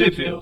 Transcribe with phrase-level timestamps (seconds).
[0.00, 0.40] Trivia.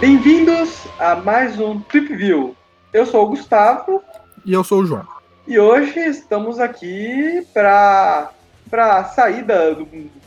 [0.00, 2.56] Bem-vindos a mais um Trip View.
[2.92, 4.02] Eu sou o Gustavo
[4.44, 5.06] E eu sou o João.
[5.46, 8.32] e hoje estamos aqui para
[8.68, 9.76] para sair da,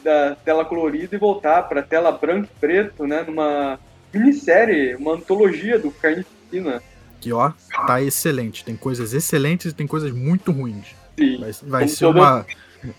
[0.02, 3.26] da tela colorida e voltar para tela branco e preto, né?
[3.28, 3.78] Numa
[4.14, 6.82] minissérie, uma antologia do Carnificina.
[7.24, 7.52] Que ó,
[7.88, 8.66] tá excelente.
[8.66, 10.88] Tem coisas excelentes e tem coisas muito ruins.
[11.18, 12.46] Sim, Vai, vai ser toda- uma.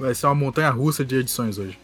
[0.00, 1.78] Vai ser uma montanha russa de edições hoje.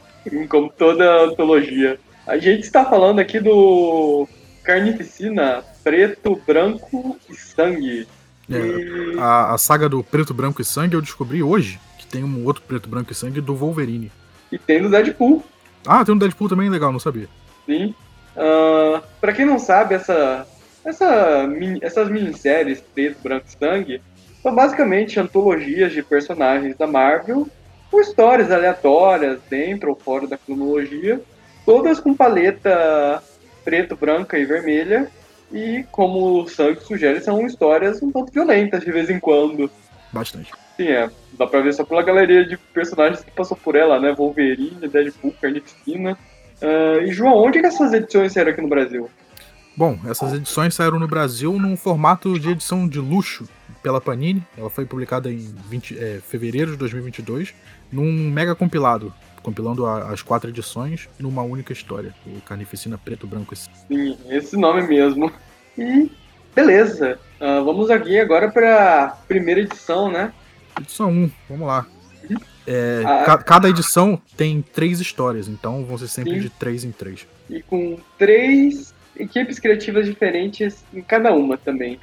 [0.48, 2.00] como toda antologia.
[2.27, 4.27] A gente está falando aqui do
[4.62, 8.09] Carnificina preto, branco e sangue.
[8.50, 12.25] É, E- a, a saga do Preto, Branco e Sangue eu descobri hoje que tem
[12.25, 14.11] um outro Preto, Branco e Sangue do Wolverine.
[14.50, 15.45] E tem do Deadpool,
[15.86, 17.28] Ah, tem um Deadpool também legal, não sabia.
[17.66, 17.95] sim.
[18.36, 20.47] Ah, pra quem não sabe, essa,
[20.84, 21.48] essa,
[21.83, 24.02] essas minisséries Preto, Branco e Sangue
[24.43, 27.47] são basicamente antologias de personagens da Marvel
[27.91, 31.20] com histórias aleatórias dentro ou fora da cronologia,
[31.67, 33.22] todas com paleta
[33.64, 35.09] preto, branca e vermelha.
[35.53, 39.69] E como o sangue sugere, são histórias um tanto violentas de vez em quando.
[40.12, 40.53] Bastante.
[40.77, 41.11] Sim, é.
[41.37, 44.12] Dá pra ver só pela galeria de personagens que passou por ela, né?
[44.12, 46.17] Wolverine, Deadpool, Carnificina.
[46.62, 49.11] Ah, e João, onde que essas edições saíram aqui no Brasil?
[49.81, 53.48] Bom, essas edições saíram no Brasil num formato de edição de luxo
[53.83, 54.45] pela Panini.
[54.55, 55.39] Ela foi publicada em
[55.70, 57.55] 20, é, fevereiro de 2022,
[57.91, 59.11] num mega compilado,
[59.42, 62.14] compilando a- as quatro edições numa única história.
[62.27, 63.56] O Carnificina Preto, Branco e.
[63.56, 65.33] Sim, esse nome mesmo.
[65.78, 66.11] E
[66.55, 67.19] beleza.
[67.41, 70.31] Ah, vamos aqui agora pra primeira edição, né?
[70.78, 71.87] Edição 1, vamos lá.
[72.67, 73.22] É, Ah.
[73.25, 76.41] ca- cada edição tem três histórias, então vão ser sempre Sim.
[76.41, 77.27] de três em três.
[77.48, 81.98] E com três equipes criativas diferentes em cada uma também.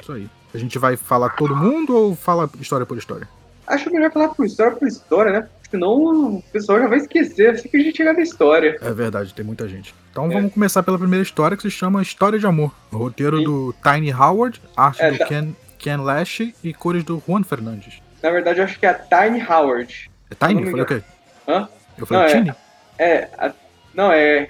[0.00, 0.28] Isso aí.
[0.52, 3.28] A gente vai falar todo mundo ou fala história por história?
[3.66, 5.48] Acho melhor falar por história por história, né?
[5.70, 8.76] Senão o pessoal já vai esquecer assim que a gente chegar na história.
[8.82, 9.94] É verdade, tem muita gente.
[10.10, 10.34] Então É.
[10.34, 12.74] vamos começar pela primeira história que se chama História de Amor.
[12.90, 13.44] O roteiro Sim.
[13.44, 15.26] do Tiny Howard, arte É, do tá.
[15.26, 18.00] Ken, Ken Lash e cores do Juan Fernandes.
[18.20, 20.10] Na verdade, eu acho que é a Tiny Howard.
[20.28, 20.62] É Tiny?
[20.62, 21.02] Eu falei o quê?
[21.46, 21.68] Hã?
[21.96, 22.54] Eu falei Não, é- Tiny?
[22.98, 23.52] É, a-
[23.94, 24.48] não, é,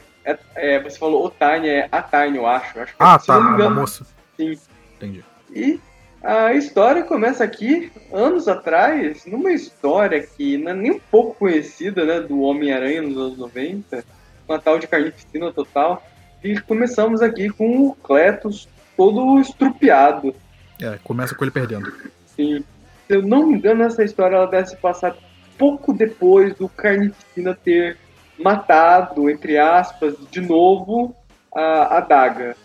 [0.55, 2.79] é, é, Você falou o Tiny, é a Tiny, eu acho.
[2.81, 3.39] Acho que, Ah, tá.
[3.39, 4.07] engano, moça.
[4.37, 4.59] Sim.
[4.97, 5.25] Entendi.
[5.53, 5.81] E
[6.23, 12.05] a história começa aqui, anos atrás, numa história que não é nem um pouco conhecida,
[12.05, 14.05] né, do Homem-Aranha nos anos 90,
[14.49, 16.03] uma tal de carnificina total.
[16.43, 20.35] E começamos aqui com o Cletus todo estrupiado.
[20.81, 21.93] É, começa com ele perdendo.
[22.27, 22.65] Sim.
[23.07, 25.17] Se eu não me engano, essa história ela deve se passar
[25.59, 27.99] pouco depois do Carnificina ter
[28.43, 31.15] matado, entre aspas, de novo
[31.55, 32.57] a, a Daga.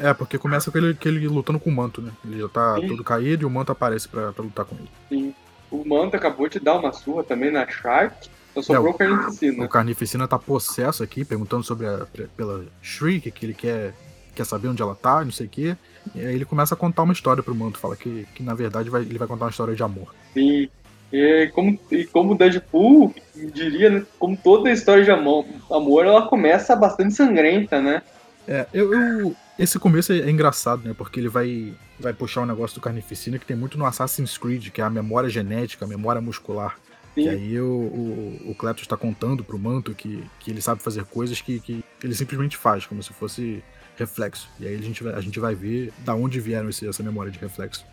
[0.00, 2.10] É, é, porque começa com ele, com ele lutando com o manto, né?
[2.24, 2.88] Ele já tá Sim.
[2.88, 4.88] todo caído e o manto aparece pra, pra lutar com ele.
[5.08, 5.34] Sim.
[5.70, 8.28] O Manto acabou de dar uma surra também na Shark.
[8.52, 9.64] Só sobrou É, o Carnificina.
[9.64, 13.94] O Carnificina tá possesso aqui, perguntando sobre a, pela Shriek, que ele quer,
[14.34, 15.74] quer saber onde ela tá, não sei o quê.
[16.14, 18.90] E aí ele começa a contar uma história pro manto, fala que, que na verdade
[18.90, 20.14] vai- ele vai contar uma história de amor.
[20.34, 20.68] Sim.
[21.12, 23.14] E como, e como o Deadpool
[23.52, 28.02] diria, né, como toda história de amor, amor, ela começa bastante sangrenta, né?
[28.48, 30.94] É, eu, eu- esse começo é, engraçado, né?
[30.96, 34.70] Porque ele vai, vai puxar um negócio do Carnificina que tem muito no Assassin's Creed,
[34.70, 36.76] que é a memória genética, a memória muscular.
[37.14, 37.24] Sim.
[37.24, 41.04] E aí o, o, o Cletus tá contando pro manto que, que ele sabe fazer
[41.04, 43.62] coisas que, que ele simplesmente faz, como se fosse
[43.98, 44.48] reflexo.
[44.58, 47.30] E aí a gente vai, a gente vai ver da onde vieram esse- essa memória
[47.30, 47.84] de reflexo.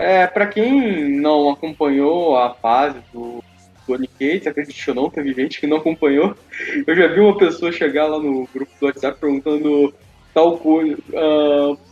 [0.00, 3.44] É, pra quem não acompanhou a fase do
[3.86, 6.34] Tony Cates, acredite ou não, teve gente que não acompanhou.
[6.86, 9.92] Eu já vi uma pessoa chegar lá no grupo do WhatsApp perguntando
[10.32, 10.96] tal coisa,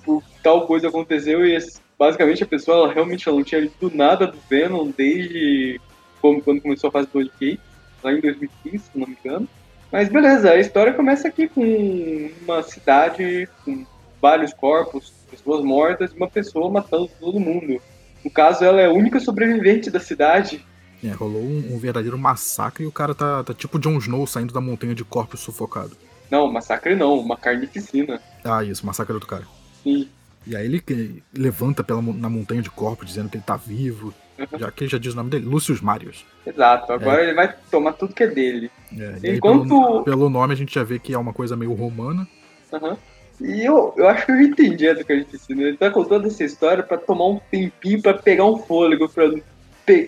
[0.04, 1.58] por tal coisa aconteceu e
[1.98, 5.78] basicamente a pessoa ela realmente não tinha lido nada do Venom desde
[6.22, 7.60] como, quando começou a fase do Tony Cates,
[8.02, 9.48] lá em 2015, se não me engano.
[9.92, 13.84] Mas beleza, a história começa aqui com uma cidade com
[14.20, 17.80] vários corpos, pessoas mortas e uma pessoa matando todo mundo.
[18.24, 20.64] No caso, ela é a única sobrevivente da cidade.
[21.02, 24.52] É, rolou um, um verdadeiro massacre e o cara tá, tá tipo Jon Snow saindo
[24.52, 25.96] da montanha de corpos sufocado.
[26.30, 28.20] Não, massacre não, uma carnificina.
[28.44, 29.46] Ah, isso, massacre do cara.
[29.82, 30.08] Sim.
[30.46, 34.12] E aí ele levanta pela, na montanha de corpos dizendo que ele tá vivo.
[34.38, 34.58] Uhum.
[34.58, 36.24] Já que já diz o nome dele, Lúcius Marius.
[36.46, 38.70] Exato, agora ele vai tomar tudo que é dele.
[38.96, 41.72] É, e Enquanto- pelo, pelo nome a gente já vê que é uma coisa meio
[41.74, 42.26] romana.
[42.72, 42.96] Aham.
[43.40, 45.62] E eu, eu acho que eu entendi a do Carnificina.
[45.62, 49.30] Ele tá contando essa história pra tomar um tempinho, pra pegar um fôlego, pra,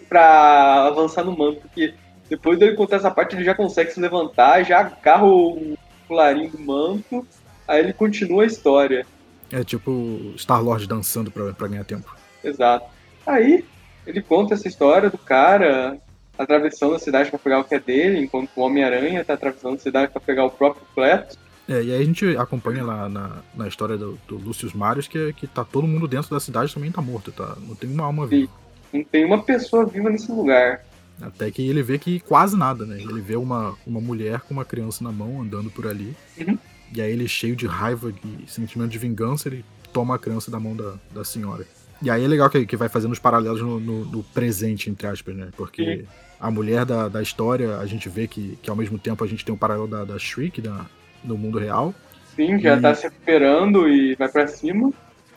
[0.08, 1.60] pra avançar no manto.
[1.60, 1.94] Porque
[2.28, 5.76] depois dele contar essa parte, ele já consegue se levantar, já agarra o
[6.08, 7.26] colarinho do manto,
[7.66, 9.06] aí ele continua a história.
[9.52, 12.14] É tipo Star-Lord dançando pra, pra ganhar tempo.
[12.42, 12.86] Exato.
[13.26, 13.64] Aí
[14.06, 15.98] ele conta essa história do cara
[16.38, 19.78] atravessando a cidade para pegar o que é dele, enquanto o Homem-Aranha tá atravessando a
[19.78, 21.38] cidade para pegar o próprio Cletus.
[21.70, 25.32] É, e aí a gente acompanha lá na, na história do, do Lucius Marius que,
[25.34, 27.56] que tá todo mundo dentro da cidade também tá morto, tá?
[27.64, 28.50] Não tem uma alma viva.
[28.92, 30.84] Não tem uma pessoa viva nesse lugar.
[31.22, 33.00] Até que ele vê que quase nada, né?
[33.00, 36.16] Ele vê uma, uma mulher com uma criança na mão andando por ali.
[36.40, 36.58] Uhum.
[36.92, 40.58] E aí ele, cheio de raiva e sentimento de vingança, ele toma a criança da
[40.58, 41.64] mão da, da senhora.
[42.02, 45.06] E aí é legal que, que vai fazendo os paralelos no, no, no presente, entre
[45.06, 45.50] aspas, né?
[45.56, 46.04] Porque
[46.40, 49.44] a mulher da, da história, a gente vê que, que ao mesmo tempo a gente
[49.44, 50.86] tem um paralelo da, da Shriek da,
[51.22, 51.94] no mundo real.
[52.36, 54.92] Sim, já E- tá se recuperando e vai pra cima.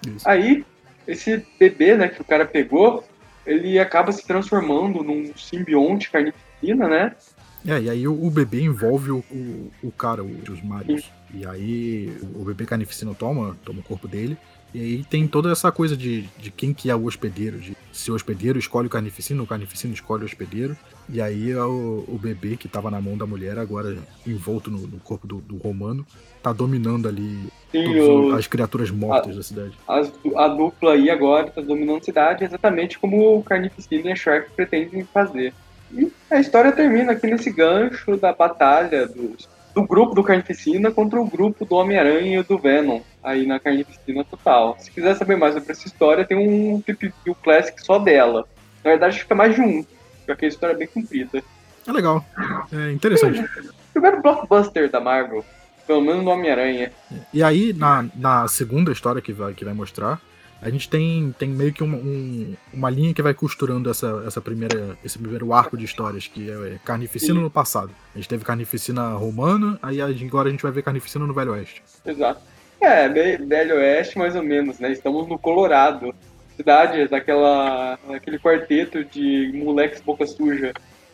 [0.05, 0.27] Isso.
[0.27, 0.65] Aí,
[1.07, 3.03] esse bebê, né, que o cara pegou,
[3.45, 7.15] ele acaba se transformando num simbionte carnificina, né?
[7.65, 11.09] É, e aí o, o bebê envolve o, o, o cara, os Marios.
[11.33, 14.37] E aí o, o bebê carnificina toma, toma o corpo dele.
[14.73, 18.09] E aí tem toda essa coisa de, de quem que é o hospedeiro, de se
[18.09, 20.75] o hospedeiro escolhe o carnificina, o carnificina escolhe o hospedeiro.
[21.07, 24.79] E aí é o, o bebê que tava na mão da mulher, agora envolto no,
[24.79, 26.05] no corpo do, do romano,
[26.41, 27.37] tá dominando ali
[27.71, 29.73] Sim, o- as criaturas mortas da cidade.
[29.87, 34.15] as- a dupla aí agora tá dominando a cidade exatamente como o Carnificina e a
[34.15, 35.53] Shark pretendem fazer.
[35.91, 41.19] E a história termina aqui nesse gancho da batalha dos- do grupo do Carnificina contra
[41.19, 44.77] o grupo do Homem-Aranha e do Venom, aí na Carnificina total.
[44.79, 48.47] Se quiser saber mais sobre essa história, tem um PPV Classic só dela.
[48.83, 49.85] Na verdade, fica mais de um,
[50.25, 51.43] porque a história é bem comprida.
[51.87, 52.23] É legal,
[52.71, 53.43] é interessante.
[53.91, 55.43] Primeiro blockbuster da Marvel,
[55.85, 56.91] pelo menos no Homem-Aranha.
[57.33, 60.19] E aí, na, na segunda história que vai, que vai mostrar,
[60.63, 64.39] a gente tem, tem meio que uma, um- uma linha que vai costurando essa, essa
[64.41, 67.41] primeira, esse primeiro arco de histórias, que é Carnificina Sim.
[67.41, 67.91] no passado.
[68.15, 71.83] A gente teve Carnificina romana, aí agora a gente vai ver Carnificina no Velho Oeste.
[72.05, 72.41] Exato.
[72.79, 74.91] É, Velho Oeste mais ou menos, né?
[74.91, 76.13] Estamos no Colorado.
[76.55, 80.71] Cidade daquela, daquele quarteto de moleques boca suja.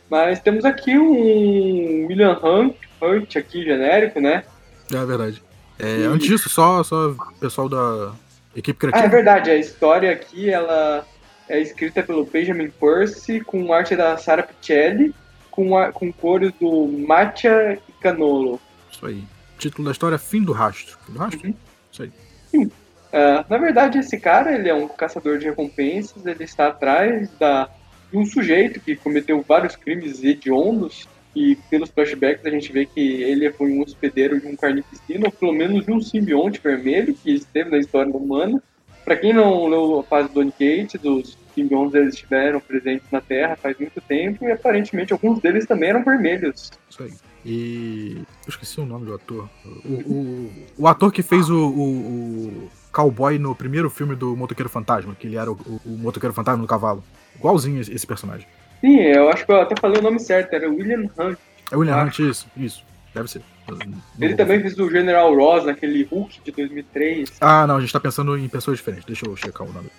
[0.10, 4.44] Mas temos aqui um William Hunt, Hunt aqui, genérico, né?
[4.92, 5.42] É verdade.
[5.78, 8.12] É, antes disso, só, só o pessoal da
[8.56, 9.16] equipe Ah, é criativa.
[9.16, 11.06] verdade, a história aqui, ela
[11.48, 15.14] é escrita pelo Benjamin Percy, com arte da Sara Pichelli,
[15.50, 18.60] com, a, com cores do Mattia e Canolo.
[18.92, 19.24] Isso aí.
[19.58, 20.98] Título da história: Fim do Rastro.
[21.06, 21.48] Fim do Rastro?
[21.48, 21.54] Uhum.
[21.92, 22.12] Isso aí.
[23.12, 27.68] Ah, na verdade, esse cara, ele é um caçador de recompensas, ele está atrás da,
[28.12, 31.08] de um sujeito que cometeu vários crimes hediondos,
[31.40, 35.32] e pelos flashbacks a gente vê que ele foi um hospedeiro de um carnificina, ou
[35.32, 38.62] pelo menos de um simbionte vermelho que esteve na história humana.
[39.06, 43.22] Para quem não leu a fase do Donny Cates, os simbiontes eles estiveram presentes na
[43.22, 46.72] Terra faz muito tempo, e aparentemente alguns deles também eram vermelhos.
[46.90, 47.14] Isso aí.
[47.46, 48.18] E.
[48.18, 49.50] Eu esqueci o nome do ator.
[49.86, 54.70] O, o, o ator que fez o, o, o cowboy no primeiro filme do Motoqueiro
[54.70, 57.02] Fantasma, que ele era o, o, o Motoqueiro Fantasma no cavalo.
[57.38, 58.46] Igualzinho esse personagem.
[58.82, 61.38] Sim, eu acho que eu até falei o nome certo, era William Hunt.
[61.72, 62.04] É William Ah.
[62.04, 62.48] Hunt, isso.
[62.56, 62.84] Isso.
[63.14, 63.42] Deve ser.
[64.20, 67.32] Ele também fez o General Ross naquele Hulk de 2003.
[67.40, 69.06] Ah, não, a gente tá pensando em pessoas diferentes.
[69.06, 69.90] Deixa eu checar o nome.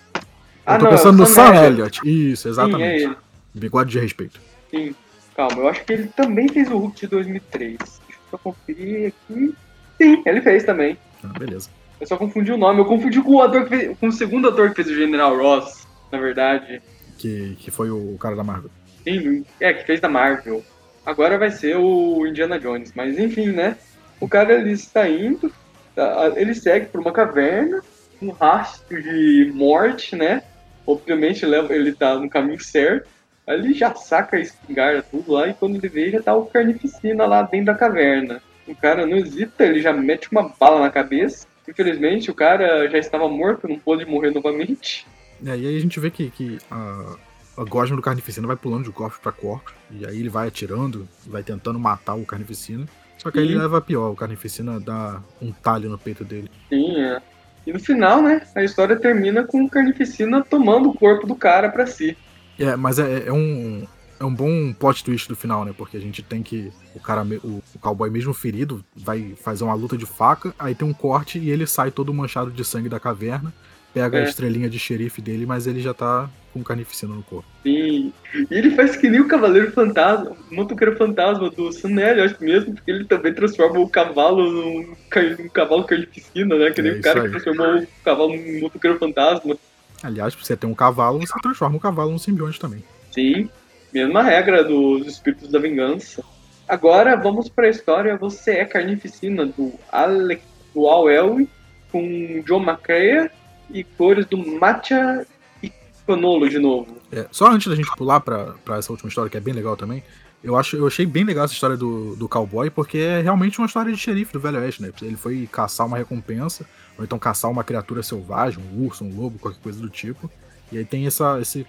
[0.65, 2.01] Ah, eu tô não, pensando no Sam Elliott.
[2.03, 3.03] Isso, Sim, é exatamente.
[3.03, 3.15] ele.
[3.53, 4.39] Bigode de respeito.
[4.69, 4.95] Sim,
[5.35, 7.77] calma, eu acho que ele também fez o Hulk de 2003.
[7.77, 9.53] Deixa eu só conferir aqui.
[10.01, 10.97] Sim, ele fez também.
[11.23, 11.69] Ah, beleza.
[11.99, 12.79] Eu só confundi o nome.
[12.79, 15.35] Eu confundi com o ator que fez, com o segundo ator que fez o General
[15.37, 16.81] Ross, na verdade.
[17.21, 18.71] Que, que foi o cara da Marvel.
[19.03, 20.63] Sim, é, que fez da Marvel.
[21.05, 23.77] Agora vai ser o Indiana Jones, mas enfim, né?
[24.19, 25.51] O cara ele está indo,
[25.95, 27.81] tá- ele segue por uma caverna,
[28.21, 30.43] um rastro de morte, né?
[30.85, 33.07] Obviamente ele tá no caminho certo.
[33.47, 36.45] Aí ele já saca a espingarda tudo lá e quando ele vê já tá o
[36.45, 38.41] carnificina lá dentro da caverna.
[38.67, 41.47] O cara não hesita, ele já mete uma bala na cabeça.
[41.67, 45.07] Infelizmente o cara já estava morto, não pôde morrer novamente.
[45.45, 47.15] É, e aí a gente vê que, que a,
[47.57, 49.73] a gosma do Carnificina vai pulando de corpo pra corpo.
[49.91, 52.85] E aí ele vai atirando, vai tentando matar o Carnificina.
[53.17, 56.49] Só que aí ele leva pior, o Carnificina dá um talho no peito dele.
[56.69, 57.21] Sim, é.
[57.65, 61.69] E no final, né, a história termina com o Carnificina tomando o corpo do cara
[61.69, 62.17] pra si.
[62.57, 63.85] É, mas é, é um.
[64.19, 65.73] É um bom plot twist do final, né?
[65.75, 66.71] Porque a gente tem que.
[66.93, 70.87] O cara, o, o cowboy mesmo ferido, vai fazer uma luta de faca, aí tem
[70.87, 73.51] um corte e ele sai todo manchado de sangue da caverna,
[73.93, 74.23] pega a É.
[74.23, 77.47] estrelinha de xerife dele, mas ele já tá com carnificina no corpo.
[77.63, 78.11] Sim.
[78.33, 82.73] E ele faz que nem o Cavaleiro Fantasma, o motoqueiro fantasma do eu acho mesmo,
[82.73, 84.93] porque ele também transforma o cavalo num,
[85.39, 86.71] num cavalo carnificina, né?
[86.71, 87.25] Que nem É o cara aí.
[87.25, 89.55] que transformou o cavalo num motoqueiro fantasma.
[90.03, 92.83] Aliás, pra você ter um cavalo, você transforma o cavalo num simbionte também.
[93.11, 93.49] Sim,
[93.93, 96.23] mesma regra dos Espíritos da Vingança.
[96.67, 100.39] Agora vamos para a história Você é Carnificina, do, Ale,
[100.73, 101.47] do Al Elwyn,
[101.91, 103.29] com John McCrea
[103.73, 105.25] e cores do Matcha
[105.61, 105.71] e
[106.05, 106.97] Fanolo de novo.
[107.11, 109.75] É, só antes da gente pular pra, pra essa última história, que é bem legal
[109.75, 110.03] também,
[110.43, 113.67] eu, acho, eu achei bem legal essa história do, do cowboy, porque é realmente uma
[113.67, 114.91] história de xerife do Velho Oeste, né?
[115.01, 116.65] Ele foi caçar uma recompensa,
[116.97, 120.31] ou então caçar uma criatura selvagem, um urso, um lobo, qualquer coisa do tipo.
[120.71, 121.65] E aí tem essa, esse,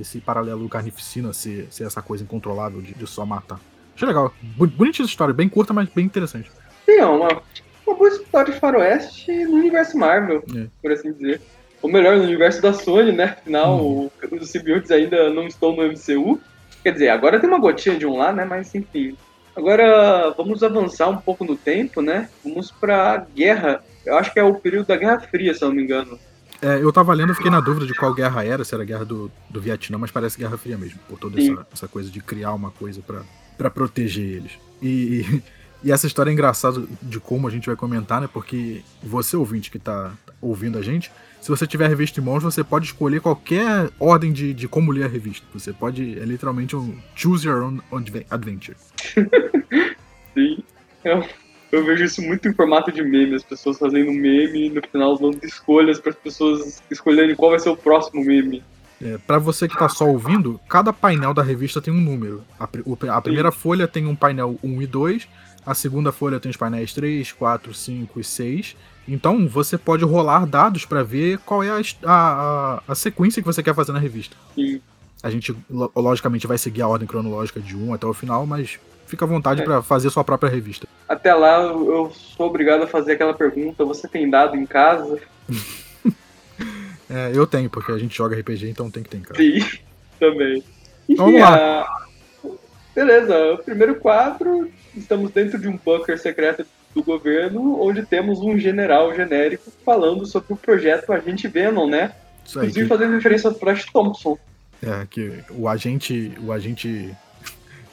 [0.00, 3.60] esse paralelo do carnificina ser, ser essa coisa incontrolável de, de só matar.
[3.94, 4.32] Achei legal.
[4.56, 6.50] Bonita essa história, bem curta, mas bem interessante.
[6.86, 7.42] Sim, é uma
[7.98, 10.66] boa história de faroeste no universo Marvel, é.
[10.80, 11.40] por assim dizer.
[11.82, 13.24] Ou melhor, no universo da Sony, né?
[13.24, 14.10] Afinal, hum.
[14.32, 16.40] os simbiontes ainda não estão no MCU.
[16.82, 18.44] Quer dizer, agora tem uma gotinha de um lá, né?
[18.44, 19.16] Mas enfim.
[19.54, 22.28] Agora vamos avançar um pouco no tempo, né?
[22.44, 23.82] Vamos pra guerra.
[24.06, 26.18] Eu acho que é o período da Guerra Fria, se eu não me engano.
[26.60, 29.04] É, eu tava lendo, fiquei na dúvida de qual guerra era, se era a guerra
[29.04, 32.52] do, do Vietnã, mas parece Guerra Fria mesmo, por toda essa, essa, coisa de criar
[32.52, 33.00] uma coisa
[33.56, 34.52] para proteger eles.
[34.82, 35.42] E, e,
[35.86, 38.28] essa história é engraçada de como a gente vai comentar, né?
[38.32, 42.42] Porque você, ouvinte, que tá ouvindo a gente, se você tiver a revista em mãos,
[42.42, 45.46] você pode escolher qualquer ordem de, de como ler a revista.
[45.54, 47.80] Você pode, é literalmente um choose your own
[48.30, 48.76] adventure.
[50.34, 50.58] Sim.
[51.04, 51.24] Eu,
[51.70, 55.16] eu, vejo isso muito em formato de meme, as pessoas fazendo meme e no final
[55.16, 58.62] dando escolhas para as pessoas escolherem qual vai ser o próximo meme.
[59.00, 62.42] É, para você que está só ouvindo, cada painel da revista tem um número.
[62.58, 62.68] A,
[63.16, 63.58] a primeira Sim.
[63.58, 65.28] folha tem um painel 1 e 2,
[65.68, 70.46] a segunda folha tem os painéis 3, 4, 5 e 6, então você pode rolar
[70.46, 74.34] dados para ver qual é a, a, a, sequência que você quer fazer na revista.
[74.54, 74.80] Sim.
[75.22, 75.54] A gente,
[75.94, 79.60] logicamente, vai seguir a ordem cronológica de 1 até o final, mas fica à vontade
[79.60, 79.64] é.
[79.64, 80.88] para fazer sua própria revista.
[81.06, 85.20] Até lá, eu sou obrigado a fazer aquela pergunta: você tem dado em casa?
[87.10, 89.38] é, eu tenho, porque a gente joga RPG, então tem que ter em casa.
[89.38, 89.58] Sim,
[90.18, 90.64] também.
[91.06, 91.82] Então, vamos lá.
[91.82, 92.08] A...
[92.94, 98.58] Beleza, o primeiro quadro, estamos dentro de um bunker secreto do governo, onde temos um
[98.58, 102.12] general genérico falando sobre o projeto Agente Venom, né?
[102.44, 102.96] Isso aí, Inclusive que...
[102.96, 104.38] fazendo referência ao Flash Thompson.
[104.82, 106.32] É, que o agente.
[106.42, 107.14] O agente.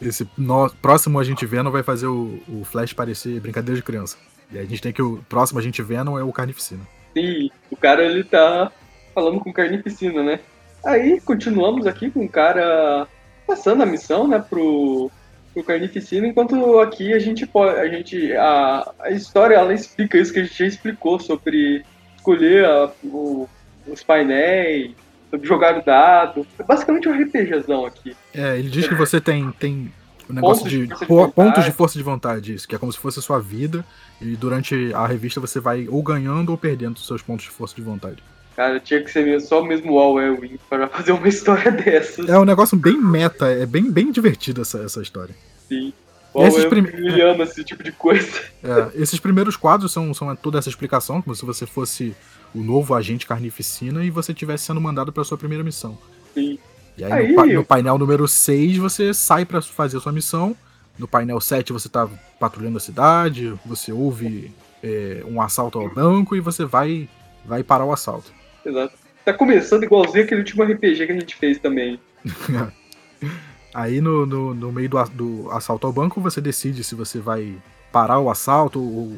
[0.02, 4.18] Esse no, próximo agente Venom vai fazer o, o Flash parecer brincadeira de criança.
[4.52, 6.82] E a gente tem que o próximo agente Venom é o Carnificina.
[7.14, 8.72] Sim, o cara ele tá
[9.14, 10.40] falando com Carnificina, né?
[10.86, 13.08] Aí continuamos aqui com o cara
[13.48, 15.10] passando a missão, né, pro
[15.56, 17.80] o Carnificina, enquanto aqui a gente pode.
[17.80, 21.84] A, gente, a, a história ela explica isso que a gente já explicou sobre
[22.18, 23.48] escolher a, o,
[23.88, 24.92] os painéis,
[25.30, 26.46] sobre jogar o dado.
[26.60, 28.16] É basicamente um RPGzão aqui.
[28.34, 29.92] É, ele diz que você tem, tem
[30.30, 32.92] um negócio pontos de, de, de pontos de força de vontade, isso, que é como
[32.92, 33.86] se fosse a sua vida,
[34.20, 37.76] e durante a revista você vai ou ganhando ou perdendo os seus pontos de força
[37.76, 38.24] de vontade.
[38.56, 42.30] Cara, tinha que ser só mesmo o All Elwin para fazer uma história dessas.
[42.30, 45.36] É um negócio bem meta, é bem, bem divertido essa, essa história.
[45.68, 45.92] Sim.
[46.34, 46.86] All esses prim...
[46.86, 48.28] ele ama esse tipo de coisa.
[48.66, 52.16] É, esses primeiros quadros são, são toda essa explicação, como se você fosse
[52.52, 55.96] o novo agente carnificina e você estivesse sendo mandado para sua primeira missão.
[56.34, 56.58] Sim.
[56.98, 57.32] E aí, aí...
[57.34, 60.56] No, no, painel número 6 você sai para fazer a sua missão.
[60.98, 62.10] No painel 7 você tá
[62.40, 67.08] patrulhando a cidade, você ouve é, um assalto ao banco e você vai,
[67.46, 68.34] vai parar o assalto.
[68.66, 68.94] Exato.
[69.24, 72.00] Tá começando igualzinho aquele último RPG que a gente fez também.
[73.74, 77.56] Aí no, no, no meio do, do, assalto ao banco você decide se você vai
[77.92, 79.14] parar o assalto ou.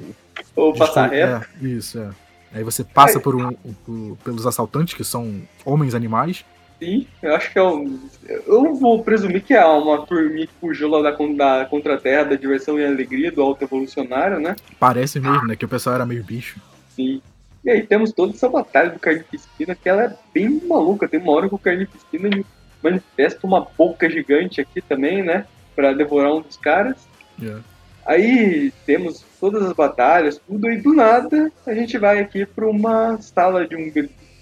[0.55, 1.47] Ou passar reto.
[1.61, 2.09] É, isso, é.
[2.53, 6.43] Aí você passa por um, por, pelos assaltantes, que são homens animais.
[6.79, 7.99] Sim, eu acho que é um.
[8.45, 12.79] Eu vou presumir que é uma turminha que fugiu lá da, da Contra-Terra, da diversão
[12.79, 14.55] e alegria do Alto Evolucionário, né?
[14.79, 15.55] Parece mesmo, né?
[15.55, 16.59] Que o pessoal era meio bicho.
[16.95, 17.21] Sim.
[17.67, 21.05] E aí temos toda essa batalha do Carnificina, que ela é bem maluca.
[21.05, 22.29] Tem uma hora que o Carnificina
[22.81, 25.45] manifesta uma boca gigante aqui também, né?
[25.75, 26.95] Pra devorar um dos caras.
[27.37, 27.61] Yeah.
[28.05, 33.19] Aí temos todas as batalhas, tudo, e do nada a gente vai aqui pra uma
[33.19, 33.91] sala de um,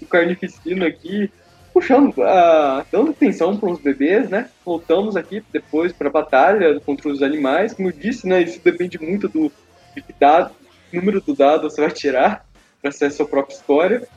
[0.00, 1.28] um carnificina aqui,
[1.74, 4.48] puxando, uh, dando atenção para os bebês, né?
[4.64, 7.74] Voltamos aqui depois para a batalha contra os animais.
[7.74, 8.40] Como eu disse, né?
[8.42, 9.50] Isso depende muito do
[9.92, 10.54] que dado,
[10.92, 12.46] número do dado você vai tirar
[12.92, 14.08] ser a sua própria história.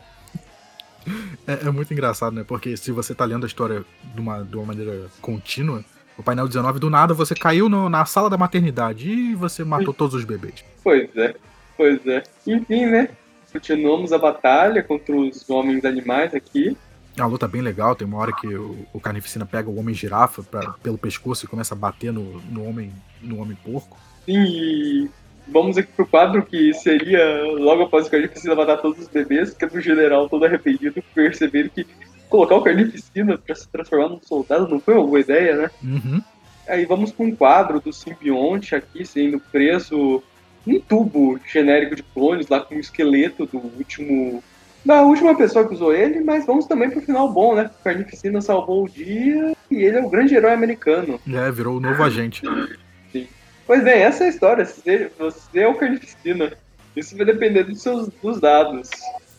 [1.47, 2.43] É, é, muito engraçado, né?
[2.47, 5.83] Porque se você tá lendo a história de uma, de uma maneira contínua,
[6.17, 9.93] o painel 19, do nada você caiu no, na sala da maternidade e você matou
[9.93, 10.63] todos os bebês.
[10.83, 11.35] Pois é,
[11.77, 12.23] pois é.
[12.45, 13.09] Enfim, né?
[13.51, 16.77] Continuamos a batalha contra os homens animais aqui.
[17.17, 19.95] É uma luta bem legal, tem uma hora que o, o Carnificina pega o homem
[19.95, 23.97] girafa pra, pelo pescoço e começa a bater no, no homem no homem porco.
[24.25, 25.09] Sim, e
[25.51, 29.65] vamos aqui pro quadro que seria logo após o Carnificina matar todos os bebês, que
[29.65, 31.85] é do general todo arrependido perceber que
[32.29, 35.71] colocar o Carnificina pra se transformar num soldado não foi uma boa ideia, né?
[35.83, 36.21] Uhum.
[36.67, 40.21] Aí vamos com um quadro do simbionte aqui sendo preso
[40.65, 44.43] num tubo genérico de clones, lá com o esqueleto do último
[44.85, 47.69] da última pessoa que usou ele, mas vamos também pro final bom, né?
[47.79, 51.19] O Carnificina salvou o dia e ele é o grande herói americano.
[51.27, 52.43] É, virou o novo agente.
[53.69, 54.65] Pois bem, essa é a história.
[54.65, 55.11] Você,
[55.53, 56.53] é o Carnificina.
[56.95, 58.89] Isso vai depender dos seus dos dados.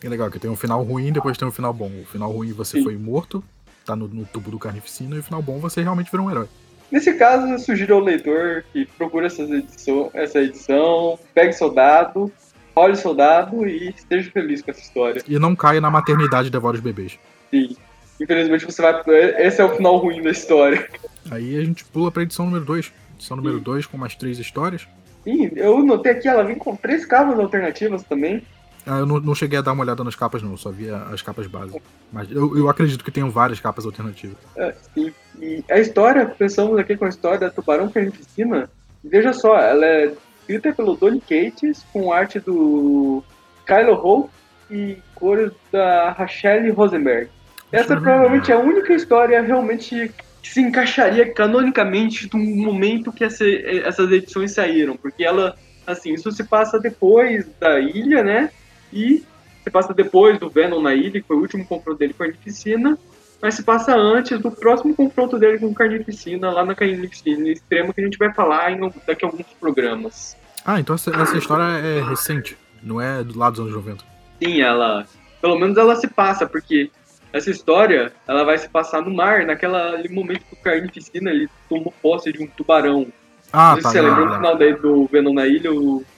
[0.01, 1.91] É legal, que tem um final ruim e depois tem um final bom.
[2.01, 2.83] O final ruim você Sim.
[2.85, 3.43] foi morto,
[3.85, 6.47] tá no, no tubo do Carnificina, e o final bom você realmente virou um herói.
[6.89, 12.31] Nesse caso, eu sugiro ao leitor que procure edição, essa edição, pegue seu dado,
[12.73, 15.21] olhe seu dado e esteja feliz com essa história.
[15.27, 17.19] E não caia na maternidade e devora os bebês.
[17.49, 17.75] Sim.
[18.17, 19.03] Infelizmente você vai.
[19.39, 20.87] Esse é o final ruim da história.
[21.29, 22.93] Aí a gente pula pra edição número 2.
[23.21, 24.87] Edição número 2 com mais três histórias.
[25.23, 28.41] Sim, eu notei aqui, ela vem com três capas alternativas também.
[28.83, 31.21] Ah, eu não, não cheguei a dar uma olhada nas capas, não, só vi as
[31.21, 31.83] capas básicas.
[32.11, 34.37] Mas eu, eu acredito que tenham várias capas alternativas.
[34.57, 35.13] É, sim.
[35.39, 38.71] E a história, pensamos aqui com a história da Tubarão Carnificina.
[39.03, 43.23] Veja só, ela é escrita pelo Donny Cates, com arte do
[43.67, 44.31] Kylo Hope
[44.71, 47.29] e cores da Rachelle Rosenberg.
[47.71, 50.11] Essa provavelmente é a única história realmente
[50.43, 55.55] se encaixaria canonicamente no momento que essa- essas edições saíram, porque ela,
[55.85, 58.49] assim, isso se passa depois da ilha, né?
[58.91, 59.23] E
[59.63, 62.27] se passa depois do Venom na ilha, que foi o último confronto dele com a
[62.27, 62.97] Carnificina,
[63.41, 68.01] mas se passa antes do próximo confronto dele com Carnificina, lá na Carnificina Extrema, que
[68.01, 70.35] a gente vai falar em, daqui a alguns programas.
[70.65, 74.03] Ah, então essa, essa história é recente, não é do lado dos anos 90.
[74.43, 75.05] Sim, ela.
[75.41, 76.91] Pelo menos ela se passa, porque
[77.33, 81.93] essa história ela vai se passar no mar, naquele momento que o Carnificina ele tomou
[82.01, 83.07] posse de um tubarão.
[83.53, 83.89] Ah, Não sei tá.
[83.89, 85.69] se você lembra no final daí do Venom na ilha,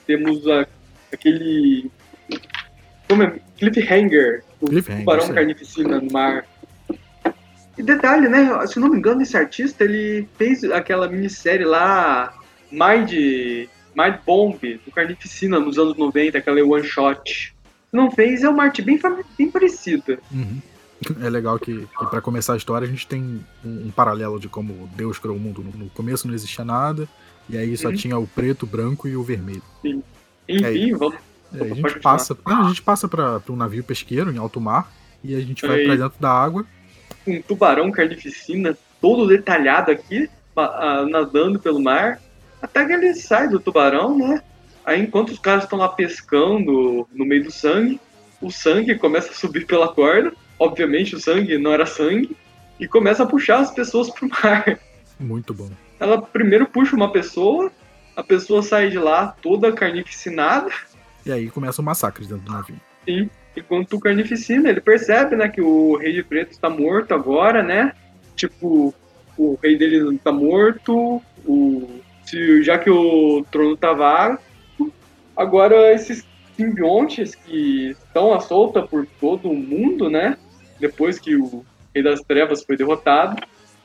[0.06, 0.66] temos a-
[1.12, 1.90] aquele.
[3.08, 3.38] Como é?
[3.58, 4.42] Cliffhanger.
[4.60, 5.32] O Cliffhanger, tubarão aí.
[5.34, 6.44] carnificina no mar.
[7.76, 8.66] E detalhe, né?
[8.66, 12.32] Se eu não me engano, esse artista ele fez aquela minissérie lá,
[12.70, 13.10] Mind,
[13.96, 17.52] Mind Bomb, do Carnificina, nos anos 90, aquela one shot.
[17.90, 18.98] Se não fez, é uma arte bem,
[19.36, 20.18] bem parecida.
[20.32, 20.58] Uhum.
[21.20, 24.48] É legal que, que para começar a história a gente tem um, um paralelo de
[24.48, 25.62] como Deus criou o mundo.
[25.62, 27.08] No, no começo não existia nada,
[27.48, 27.94] e aí só Uhum.
[27.94, 29.62] tinha o preto, o branco e o vermelho.
[30.48, 31.14] Enfim, vamos.
[31.52, 32.00] É, a Pode gente continuar.
[32.02, 35.66] passa, não, a gente passa para um navio pesqueiro em alto mar e a gente
[35.66, 35.86] vai Aí.
[35.86, 36.66] pra dentro da água.
[37.26, 42.20] um tubarão carnificina todo detalhado aqui, ah, nadando pelo mar,
[42.60, 44.42] até que ele sai do tubarão, né?
[44.84, 48.00] Aí enquanto os caras estão lá pescando no meio do sangue,
[48.40, 52.36] o sangue começa a subir pela corda, obviamente o sangue não era sangue,
[52.78, 54.78] e começa a puxar as pessoas pro mar.
[55.18, 55.70] Muito bom.
[56.00, 57.70] Ela primeiro puxa uma pessoa,
[58.16, 60.70] a pessoa sai de lá toda carnificinada,
[61.26, 62.76] E aí começa o massacre dentro do navio.
[63.04, 63.30] Sim.
[63.56, 67.92] Enquanto o Carnificina, ele percebe, né, que o Rei de Preto está morto agora, né?
[68.34, 68.92] Tipo,
[69.38, 72.00] o rei dele não tá morto, o...
[72.24, 74.38] Se, já que o trono tá vago.
[75.36, 80.36] Agora, esses simbiontes que estão à solta por todo o mundo, né?
[80.78, 83.42] Depois que o Rei das Trevas foi derrotado,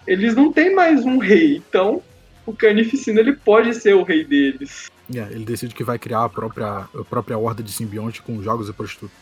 [0.07, 1.57] eles não têm mais um rei.
[1.57, 2.01] Então,
[2.45, 4.89] o Carnificina, ele pode ser o rei deles.
[5.13, 8.69] É, ele decide que vai criar a própria, a própria horda de simbionte com jogos
[8.69, 9.15] e prostitutas.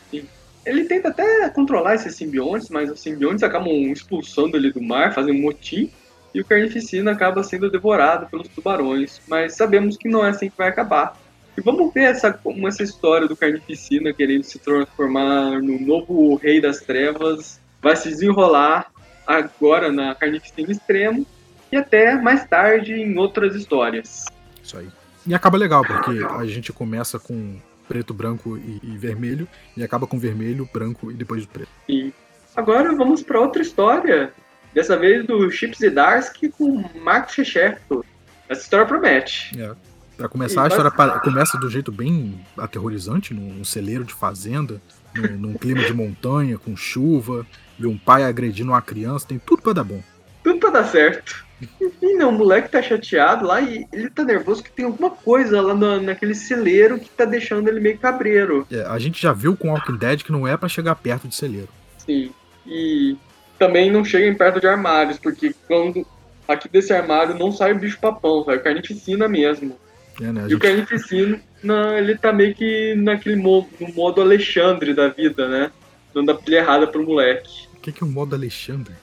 [0.64, 5.34] Ele tenta até controlar esses simbiontes, mas os simbiontes acabam expulsando ele do mar, fazem
[5.34, 5.90] um motim,
[6.34, 9.20] e o Carnificina acaba sendo devorado pelos tubarões.
[9.26, 11.16] Mas sabemos que não é assim que vai acabar.
[11.58, 16.60] E vamos ver essa, como essa história do Carnificina querendo se transformar no novo Rei
[16.60, 18.86] das Trevas vai se desenrolar
[19.26, 21.26] agora na Carnificina Extremo
[21.72, 24.26] e até mais tarde em outras histórias.
[24.62, 24.86] Isso aí.
[25.26, 27.56] E acaba legal, porque a gente começa com
[27.88, 31.70] preto, branco e, e vermelho, e acaba com vermelho, branco e depois preto.
[31.88, 32.12] E
[32.54, 34.32] agora vamos para outra história.
[34.72, 38.04] Dessa vez do Chip Zdarsky com Mark Shechefo.
[38.48, 39.60] Essa história promete.
[39.60, 39.74] É.
[40.18, 44.82] Pra começar, a E história pa- começa do jeito bem aterrorizante, num, celeiro de fazenda,
[45.14, 47.46] num, num clima de montanha, com chuva,
[47.78, 50.02] e um pai agredindo uma criança, tem tudo pra dar bom.
[50.42, 51.46] Tudo pra dar certo.
[51.80, 55.60] Enfim, né, o moleque tá chateado lá e ele tá nervoso que tem alguma coisa
[55.60, 58.66] lá na- naquele celeiro que tá deixando ele meio cabreiro.
[58.72, 61.34] É, a gente já viu com Walking Dead que não é pra chegar perto de
[61.36, 61.68] celeiro.
[61.98, 62.32] Sim.
[62.66, 63.16] E
[63.56, 66.04] também não cheguem perto de armários, porque quando
[66.48, 69.76] aqui desse armário não sai o bicho papão, sai carnificina mesmo.
[70.20, 70.40] É, né?
[70.40, 74.92] A E o gente, Carnificina, não, ele tá meio que naquele mo- no modo Alexandre
[74.94, 75.70] da vida, né?
[76.14, 77.68] Dando a pilha errada pro moleque.
[77.76, 78.94] o que, que é o modo Alexandre?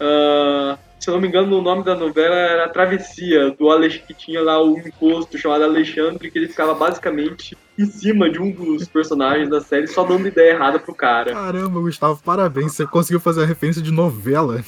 [0.00, 3.98] Ah, se eu não me engano, o nome da novela era a Travessia, do Alex
[4.06, 8.50] que tinha lá um encosto chamado Alexandre, que ele ficava basicamente em cima de um
[8.50, 11.32] dos personagens da série, só dando ideia errada pro cara.
[11.32, 14.62] Caramba, Gustavo, parabéns, você conseguiu fazer a referência de novela.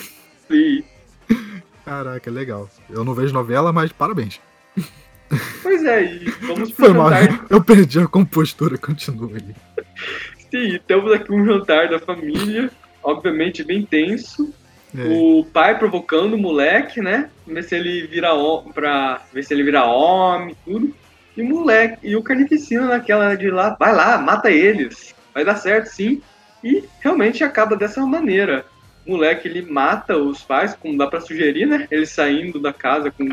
[0.51, 0.85] E,
[1.85, 2.69] Caraca, legal.
[2.89, 4.41] Eu não vejo novela, mas parabéns.
[5.63, 7.47] Pois é, e vamos pro Foi mal, jantar.
[7.51, 9.55] eu perdi a compostura, continua aí.
[10.51, 12.71] Sim, temos aqui um jantar da família,
[13.03, 14.53] obviamente bem tenso.
[14.97, 15.09] É.
[15.09, 17.29] O pai provocando o moleque, né?
[17.47, 18.31] Ver se ele vira
[18.73, 20.95] pra ver se ele vira homem, tudo.
[21.37, 25.13] E o moleque, e o carnificina naquela de lá, vai lá, mata eles.
[25.35, 26.23] Vai dar certo, sim.
[26.63, 28.65] E realmente acaba dessa maneira.
[29.05, 31.89] O moleque ele mata os pais, como dá para sugerir, né?
[31.91, 33.29] Ele saindo da casa com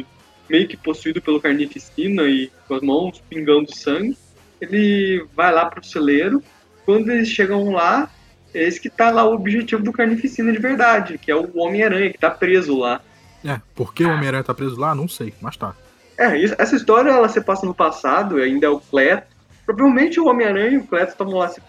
[0.52, 4.18] meio que possuído pelo carnificina e com as mãos pingando sangue.
[4.60, 6.44] Ele vai lá pro celeiro.
[6.86, 8.12] Quando eles chegam lá,
[8.54, 12.12] é esse que tá lá o objetivo do carnificina de verdade, que é o Homem-Aranha,
[12.12, 13.02] que tá preso lá.
[13.44, 14.94] É, por que o Homem-Aranha tá preso lá?
[14.94, 15.74] Não sei, mas tá.
[16.18, 19.32] É, essa história ela se passa no passado, ainda é o Cleto,
[19.66, 21.62] Provavelmente o Homem-Aranha e o Cletus estavam lá se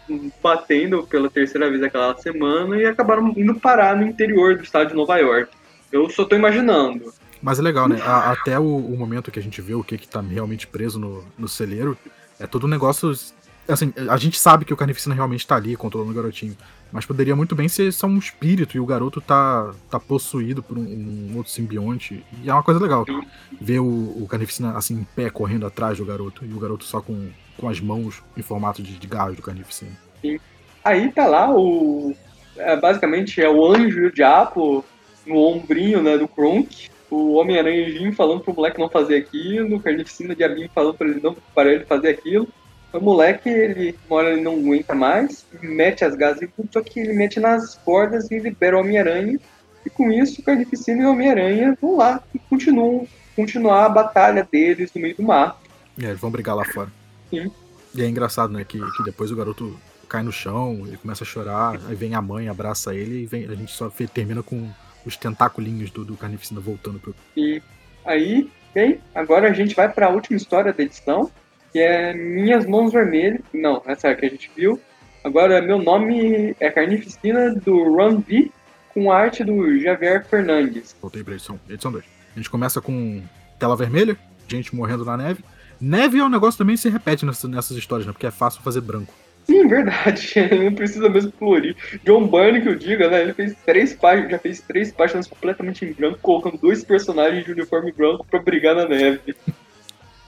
[0.43, 4.95] batendo pela terceira vez aquela semana e acabaram indo parar no interior do estado de
[4.95, 5.51] Nova York.
[5.91, 7.13] Eu só tô imaginando.
[7.43, 8.01] Mas é legal, né?
[8.03, 10.99] A, até o, o, momento que a gente vê o que, que tá realmente preso
[10.99, 11.99] no, no celeiro,
[12.39, 13.13] é todo um negócio.
[13.69, 16.57] Assim, a gente sabe que o Carnificina realmente tá ali controlando o garotinho.
[16.93, 20.77] Mas poderia muito bem ser só um espírito e o garoto tá, tá possuído por
[20.77, 22.23] um, um outro simbionte.
[22.43, 23.07] E é uma coisa legal.
[23.59, 23.87] Ver o,
[24.23, 27.69] o Carnificina assim em pé correndo atrás do garoto e o garoto só com, com
[27.69, 29.93] as mãos em formato de, de garras do Carnificina.
[30.21, 30.39] Sim.
[30.85, 32.15] Aí tá lá o.
[32.57, 34.85] É, basicamente é o anjo e o diabo
[35.27, 36.91] no ombrinho né, do Kronk.
[37.13, 41.37] O Homem-Aranha falando pro moleque não fazer aquilo, o Carnificina Diabinho falando pra ele não
[41.55, 42.49] para ele fazer aquilo.
[42.91, 47.01] O moleque, ele, uma hora ele não aguenta mais, mete as gases e só que
[47.01, 49.39] ele mete nas cordas e libera o Homem-Aranha.
[49.85, 54.49] E com isso, o Carnificina e o Homem-Aranha vão lá e continuam continuar a batalha
[54.51, 55.61] deles no meio do mar.
[56.01, 56.91] É, eles vão brigar lá fora.
[57.29, 57.51] Sim.
[57.95, 61.27] E é engraçado, né, que, que depois o garoto cai no chão, ele começa a
[61.27, 64.71] chorar, aí vem a mãe, abraça ele e vem, a gente só termina com
[65.05, 67.15] os tentáculos do, do Carnificina voltando pro.
[67.37, 67.63] E
[68.05, 71.31] aí, bem, agora a gente vai para a última história da edição,
[71.73, 73.41] que é Minhas Mãos Vermelhas.
[73.53, 74.81] Não, essa é a que a gente viu.
[75.25, 78.51] Agora, meu nome é Carnificina do Run V,
[78.93, 80.97] com arte do Javier Fernandes.
[81.01, 82.05] Voltei pra edição, edição 2.
[82.05, 83.23] A gente começa com
[83.59, 84.17] tela vermelha,
[84.49, 85.45] gente morrendo na neve.
[85.81, 88.13] Neve é um negócio também que se repete nessas, nessas histórias, né?
[88.13, 89.13] Porque é fácil fazer branco.
[89.45, 90.35] Sim, verdade.
[90.63, 91.77] Não precisa mesmo colorir.
[92.05, 93.23] John Byrne, que eu diga, né?
[93.23, 97.53] Ele fez três páginas, já fez três páginas completamente em branco, colocando dois personagens de
[97.53, 99.35] uniforme branco para brigar na neve.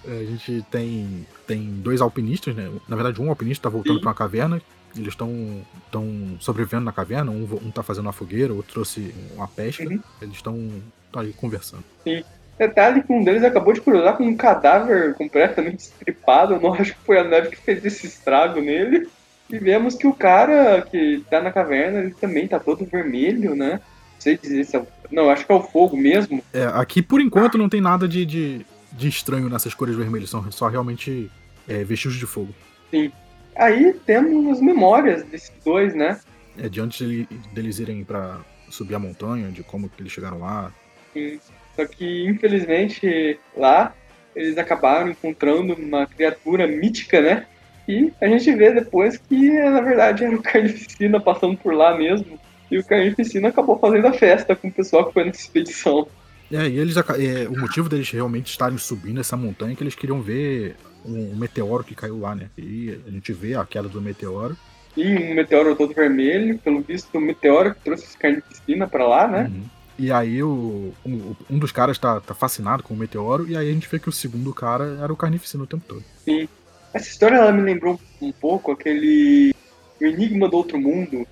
[0.07, 2.71] É, a gente tem, tem dois alpinistas, né?
[2.89, 4.61] Na verdade, um alpinista tá voltando para uma caverna.
[4.97, 7.31] Eles estão estão sobrevivendo na caverna.
[7.31, 9.85] Um, um tá fazendo uma fogueira, outro trouxe uma pesca.
[9.85, 10.01] Uhum.
[10.21, 10.71] Eles estão
[11.15, 11.85] aí conversando.
[12.05, 12.23] Sim.
[12.59, 16.55] Detalhe que um deles acabou de cruzar com um cadáver completamente estripado.
[16.55, 19.09] Eu não acho que foi a neve que fez esse estrago nele.
[19.51, 23.73] E vemos que o cara que tá na caverna, ele também tá todo vermelho, né?
[23.73, 24.83] Não sei dizer se é.
[25.11, 26.43] Não, acho que é o fogo mesmo.
[26.53, 30.51] É, aqui por enquanto não tem nada de, de, de estranho nessas cores vermelhas, são
[30.51, 31.31] só realmente
[31.69, 32.55] é, vestígios de fogo.
[32.91, 33.13] Sim.
[33.55, 36.19] Aí temos as memórias desses dois, né?
[36.57, 38.39] É, de antes de, deles irem para
[38.71, 40.73] subir a montanha, de como que eles chegaram lá.
[41.13, 41.39] Sim.
[41.77, 43.95] Só que, infelizmente, lá
[44.35, 47.47] eles acabaram encontrando uma criatura mítica, né?
[47.87, 52.39] E a gente vê depois que, na verdade, era o Carnificina passando por lá mesmo.
[52.71, 56.09] E o Carnificina acabou fazendo a festa com o pessoal que foi nessa expedição.
[56.51, 59.95] É, e eles é, o motivo deles realmente estarem subindo essa montanha é que eles
[59.95, 62.49] queriam ver um, um, meteoro que caiu lá, né?
[62.57, 64.57] E a gente vê a queda do meteoro.
[64.97, 69.07] E um meteoro todo vermelho, pelo visto, o um meteoro que trouxe esse carnificina pra
[69.07, 69.51] lá, né?
[69.53, 69.65] Uhum.
[69.99, 73.69] E aí o, um, um, dos caras tá, tá fascinado com o meteoro, e aí
[73.69, 76.05] a gente vê que o segundo cara era o carnificina o tempo todo.
[76.25, 76.49] Sim.
[76.93, 79.55] Essa história ela me lembrou um pouco aquele
[80.01, 81.27] o Enigma do Outro Mundo.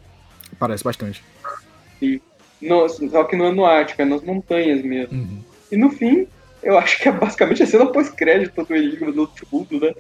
[0.59, 1.23] Parece bastante.
[1.99, 2.21] Sim.
[2.61, 5.19] No, só que não é no Ártico, é nas montanhas mesmo.
[5.19, 5.41] Uhum.
[5.71, 6.29] E no fim,
[6.63, 9.93] eu acho que é basicamente a cena pós-crédito do Enigma do Outro Mundo, né?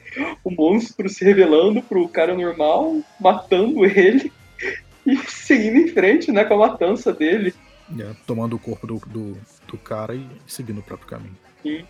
[0.44, 4.32] O monstro se revelando pro cara normal, matando ele
[5.04, 7.52] e seguindo em frente, né, com a matança dele.
[7.98, 11.36] É, tomando o corpo do, do, do, cara e seguindo o próprio caminho.
[11.62, 11.84] Sim.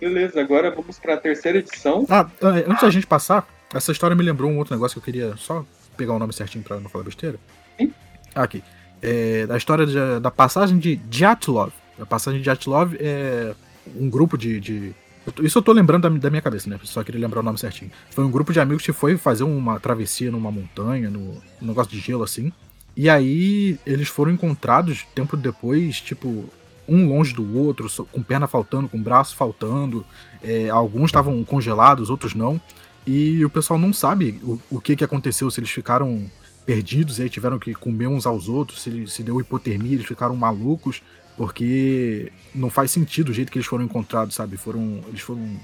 [0.00, 2.06] Beleza, agora vamos para a terceira edição.
[2.10, 5.14] Ah, é, antes da gente passar, essa história me lembrou um outro negócio que eu
[5.14, 5.64] queria só
[5.96, 7.38] pegar o nome certinho para não falar besteira.
[7.78, 7.92] Sim.
[8.34, 8.62] Aqui.
[9.00, 11.72] É, a história de, da passagem de Dyatlov.
[11.98, 13.54] A passagem de Dyatlov é
[13.94, 14.94] um grupo de, de
[15.42, 16.78] isso eu tô lembrando da, da, minha cabeça, né?
[16.82, 17.90] Só queria lembrar o nome certinho.
[18.10, 21.90] Foi um grupo de amigos que foi fazer uma travessia numa montanha, no, um negócio
[21.90, 22.52] de gelo assim.
[22.96, 26.44] E aí eles foram encontrados tempo depois, tipo,
[26.88, 30.04] um longe do outro, com perna faltando, com braço faltando.
[30.42, 32.60] É, alguns estavam congelados, outros não.
[33.06, 36.30] E o pessoal não sabe o, o que, que aconteceu, se eles ficaram
[36.64, 40.34] perdidos e aí tiveram que comer uns aos outros, se, se deu hipotermia, eles ficaram
[40.34, 41.02] malucos,
[41.36, 44.56] porque não faz sentido o jeito que eles foram encontrados, sabe?
[44.56, 45.60] Foram, eles foram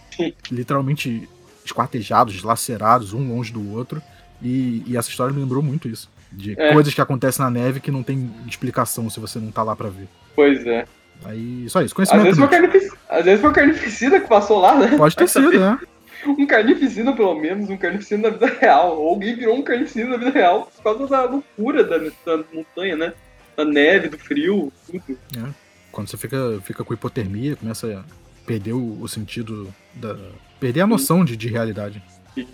[0.51, 1.29] literalmente
[1.65, 4.03] esquartejados, lacerados, um longe do outro.
[4.43, 6.11] E, e, essa história me lembrou muito isso.
[6.33, 6.73] De É.
[6.73, 9.89] coisas que acontecem na neve que não tem explicação se você não tá lá pra
[9.89, 10.09] ver.
[10.37, 10.85] Pois é.
[11.25, 11.87] Aí, só isso.
[11.89, 12.93] Às Conhecimento vezes, foi carnific...
[13.09, 14.97] Às vezes foi carnificina que passou lá, né?
[14.97, 15.79] Pode ter sido, né?
[16.27, 18.99] Um carnificina, pelo menos, um carnificina da vida real.
[18.99, 22.97] Ou alguém virou um carnificina da vida real por causa da loucura da, da montanha,
[22.97, 23.13] né?
[23.57, 25.19] Da neve, do frio, tudo.
[25.91, 30.17] Quando você fica, fica com hipotermia, começa a perder o, o sentido da.
[30.61, 32.03] perder a noção de, de realidade.
[32.37, 32.49] Então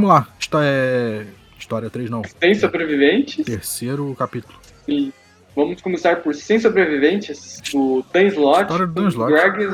[0.00, 0.26] vamos lá.
[0.40, 1.26] Histó- é,
[1.58, 2.22] História 3 não.
[2.40, 3.44] Sem sobreviventes.
[3.44, 4.58] Terceiro capítulo.
[4.86, 5.12] E
[5.54, 8.72] vamos começar por Sem Sobreviventes, do Dan Slott,
[9.08, 9.32] Slott.
[9.32, 9.66] Greg.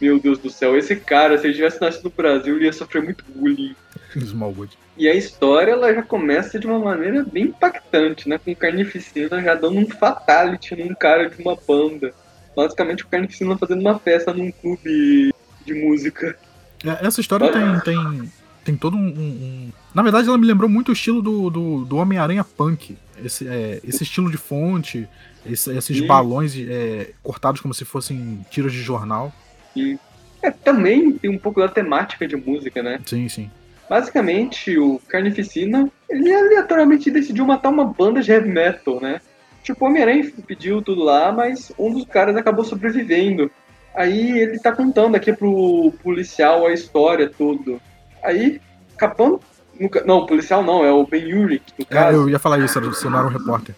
[0.00, 3.02] Meu Deus do céu, esse cara, se ele tivesse nascido no Brasil, ele ia sofrer
[3.02, 3.74] muito bullying.
[4.16, 4.76] Smallwood.
[4.98, 8.38] E a história, ela já começa de uma maneira bem impactante, né?
[8.38, 12.12] Com o Carnificina já dando um fatality num cara de uma banda.
[12.54, 15.32] Basicamente, o Carnificina fazendo uma festa num clube
[15.64, 16.36] de música.
[16.84, 18.32] É, Essa história tem, tem,
[18.64, 21.96] tem todo um- um- Na verdade, ela me lembrou muito o estilo do, do, do
[21.96, 22.96] Homem-Aranha Punk.
[23.24, 25.08] Esse, é, esse estilo de fonte,
[25.46, 26.06] esse- esses Sim.
[26.06, 29.32] balões é, cortados como se fossem tiras de jornal.
[30.42, 33.00] É, também tem um pouco da temática de música, né?
[33.06, 33.50] Sim, sim.
[33.88, 39.20] Basicamente, o Carnificina, ele aleatoriamente decidiu matar uma banda de heavy metal, né?
[39.62, 43.50] Tipo, o Homem-Aranha pediu tudo lá, mas um dos caras acabou sobrevivendo.
[43.94, 47.80] Aí ele tá contando aqui pro policial a história, tudo.
[48.24, 48.60] Aí,
[48.96, 49.40] acabando...
[49.78, 52.16] no ca- Não, o policial não, é o Ben Urich, no É, caso.
[52.16, 53.74] eu ia falar isso, você não era um repórter.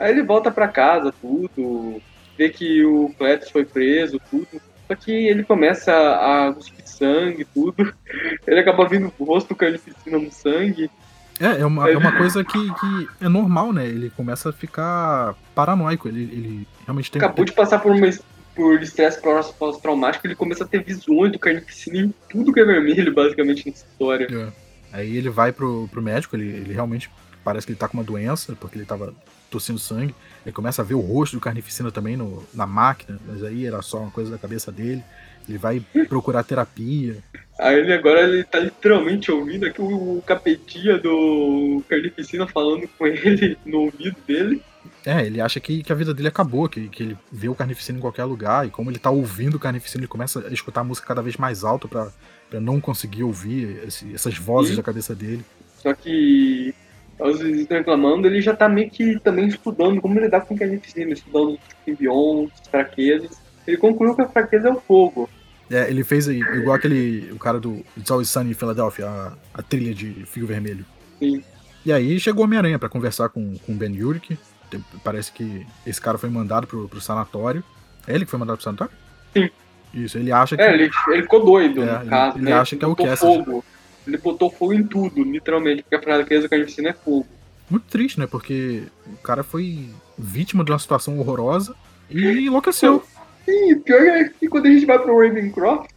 [0.00, 2.00] Aí ele volta pra casa, tudo,
[2.36, 4.46] vê que o Cletus foi preso, tudo.
[4.86, 7.92] Só que ele começa a cuspir sangue, tudo.
[8.46, 10.90] Ele acaba vendo o rosto do carnificina no sangue.
[11.38, 13.84] É, é uma, é uma coisa que, que é normal, né?
[13.86, 16.08] Ele começa a ficar paranoico.
[16.08, 17.20] Ele, ele realmente tem.
[17.20, 18.08] Acabou de passar por uma
[18.56, 22.64] por estresse pós- pós-traumático, ele começa a ter visões do carnificina em tudo que é
[22.64, 24.26] vermelho, basicamente, nessa história.
[24.28, 24.48] É.
[24.92, 27.10] Aí ele vai pro, pro médico, ele, ele realmente
[27.44, 29.14] parece que ele tá com uma doença, porque ele tava
[29.50, 30.14] tossindo sangue.
[30.44, 33.80] Ele começa a ver o rosto do carnificina também no, na máquina, mas aí era
[33.82, 35.02] só uma coisa da cabeça dele.
[35.48, 37.16] Ele vai procurar terapia.
[37.58, 43.56] Aí ele agora ele tá literalmente ouvindo aqui o capetinha do carnificina falando com ele
[43.64, 44.62] no ouvido dele.
[45.04, 47.98] É, ele acha que, que a vida dele acabou, que, que ele vê o carnificina
[47.98, 50.84] em qualquer lugar, e como ele tá ouvindo o carnificina, ele começa a escutar a
[50.84, 52.10] música cada vez mais alto pra,
[52.50, 54.76] pra não conseguir ouvir esse- essas vozes Sim.
[54.76, 55.44] da cabeça dele.
[55.76, 56.74] Só que
[57.18, 60.58] os vizinhos estão reclamando, ele já tá meio que também estudando como lidar com o
[60.58, 63.38] carnificina, estudando os simbiontes, fraquezas.
[63.66, 65.28] Ele concluiu que a fraqueza é o fogo.
[65.70, 69.62] É, ele fez igual aquele, o cara do It's Always Sunny em Philadelphia, a, a
[69.62, 70.84] trilha de Fio Vermelho.
[71.18, 71.42] Sim.
[71.84, 74.38] E aí chegou Homem-Aranha pra conversar com, o Ben Urich.
[74.70, 77.62] Tem- Parece que esse cara foi mandado pro, pro sanatório.
[78.06, 78.92] É ele que foi mandado pro sanatório?
[79.36, 79.50] Sim.
[79.92, 80.62] Isso, ele acha que.
[80.62, 82.52] É, ele, ele ficou doido, É, no ele- caso, ele né?
[82.52, 83.18] acha que é o Cassidy.
[83.44, 83.64] fogo.
[84.06, 87.26] Ele botou fogo em tudo, literalmente, porque a fraqueza do carnificina é fogo.
[87.68, 88.26] Muito triste, né?
[88.26, 91.74] Porque o cara foi vítima de uma situação horrorosa
[92.10, 93.02] e enlouqueceu.
[93.44, 95.90] Sim, pior é que quando a gente vai pro Ravencroft,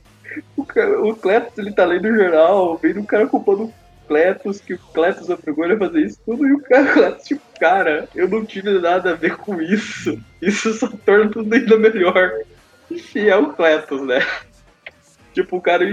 [0.57, 3.73] o, cara, o Cletus, ele tá lendo o jornal, vendo o cara culpando o
[4.07, 7.23] Cletus, que o Cletus obrigou ele a fazer isso tudo, e o cara, o Cletus,
[7.25, 10.17] tipo, cara, eu não tive nada a ver com isso.
[10.41, 12.31] Isso só torna tudo ainda melhor.
[12.91, 14.25] Enfim, é o Cletus, né?
[15.33, 15.85] Tipo, o cara,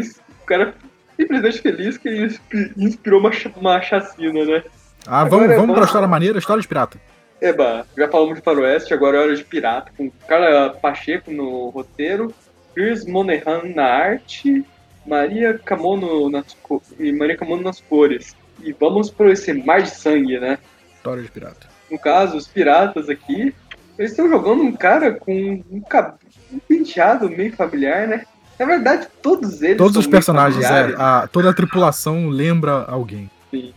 [0.43, 0.75] o cara
[1.19, 4.63] simplesmente feliz que ele inspi- inspirou uma, uma chacina, né?
[5.07, 5.75] Ah, Agora vamos, é vamos bom.
[5.75, 6.99] pra história maneira, história de pirata.
[7.41, 12.35] Eba, já falamos de Faroeste, agora é hora de Pirata, com Carla Pacheco no roteiro,
[12.75, 14.65] Chris Monahan na arte,
[15.07, 16.57] Maria Camono nas,
[16.99, 18.35] e Maria Camono nas cores.
[18.61, 20.59] E vamos pro esse mar de sangue, né?
[20.97, 21.69] História de pirata.
[21.89, 23.55] No caso, os piratas aqui,
[23.99, 26.15] eles estão jogando um cara com um, cab-
[26.53, 28.25] um penteado meio familiar, né?
[28.59, 33.31] Na verdade, todos eles Todos os personagens, é, a- toda a tripulação lembra alguém.
[33.53, 33.73] E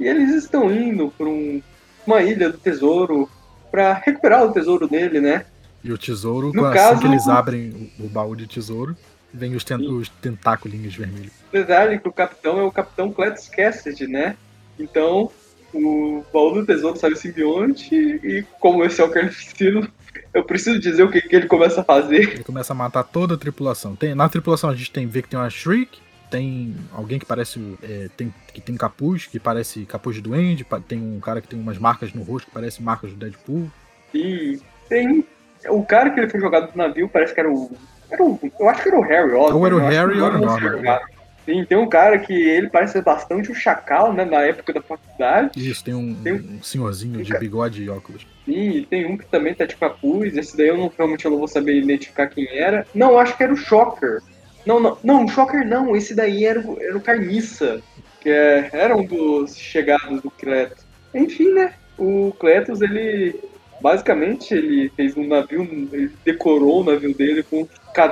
[0.00, 1.62] eles estão indo para um,
[2.06, 3.28] uma ilha do tesouro
[3.70, 5.44] para recuperar o tesouro dele, né?
[5.82, 8.96] E o tesouro, No assim caso- que eles abrem o, o baú de tesouro,
[9.32, 9.88] vem os, ten, Sim.
[9.92, 11.32] os tentáculos vermelhos.
[11.52, 14.36] Detalhe que o capitão é o capitão Cletus Cassidy, né?
[14.78, 15.30] Então,
[15.74, 19.88] o baú do tesouro sai o simbionte e como esse é o carnificino,
[20.32, 22.22] eu preciso dizer o que, que ele começa a fazer.
[22.22, 23.96] Ele começa a matar toda a tripulação.
[23.96, 25.98] Tem, na tripulação a gente tem, vê que tem uma Shriek,
[26.30, 27.60] tem alguém que parece.
[27.82, 31.58] é, tem, que tem capuz, que parece capuz de duende, tem um cara que tem
[31.58, 33.70] umas marcas no rosto que parece marcas do Deadpool.
[34.12, 35.24] E tem
[35.68, 37.70] o cara que ele foi jogado do navio, parece que era o.
[38.10, 39.56] Era o eu acho que era o Harry Osborn.
[39.56, 41.00] Ou era o Harry ou era o Norman.
[41.44, 45.50] Sim, tem um cara que ele parece bastante o Chacal, né, na época da faculdade.
[45.56, 48.26] Isso, tem um, Tem um senhorzinho de bigode e óculos.
[48.46, 50.36] Sim, e tem um que também tá de capuz.
[50.36, 52.86] Esse daí eu não, realmente eu não vou saber identificar quem era.
[52.94, 54.22] Não, acho que era o Shocker.
[54.64, 55.94] Não, não, não, o Shocker não.
[55.94, 57.82] Esse daí era o, era o Carniça.
[58.20, 60.84] que é, era um dos chegados do Cletus.
[61.14, 61.74] Enfim, né?
[61.98, 63.38] O Cletus, ele
[63.80, 67.68] basicamente ele fez um navio, ele decorou o navio dele com,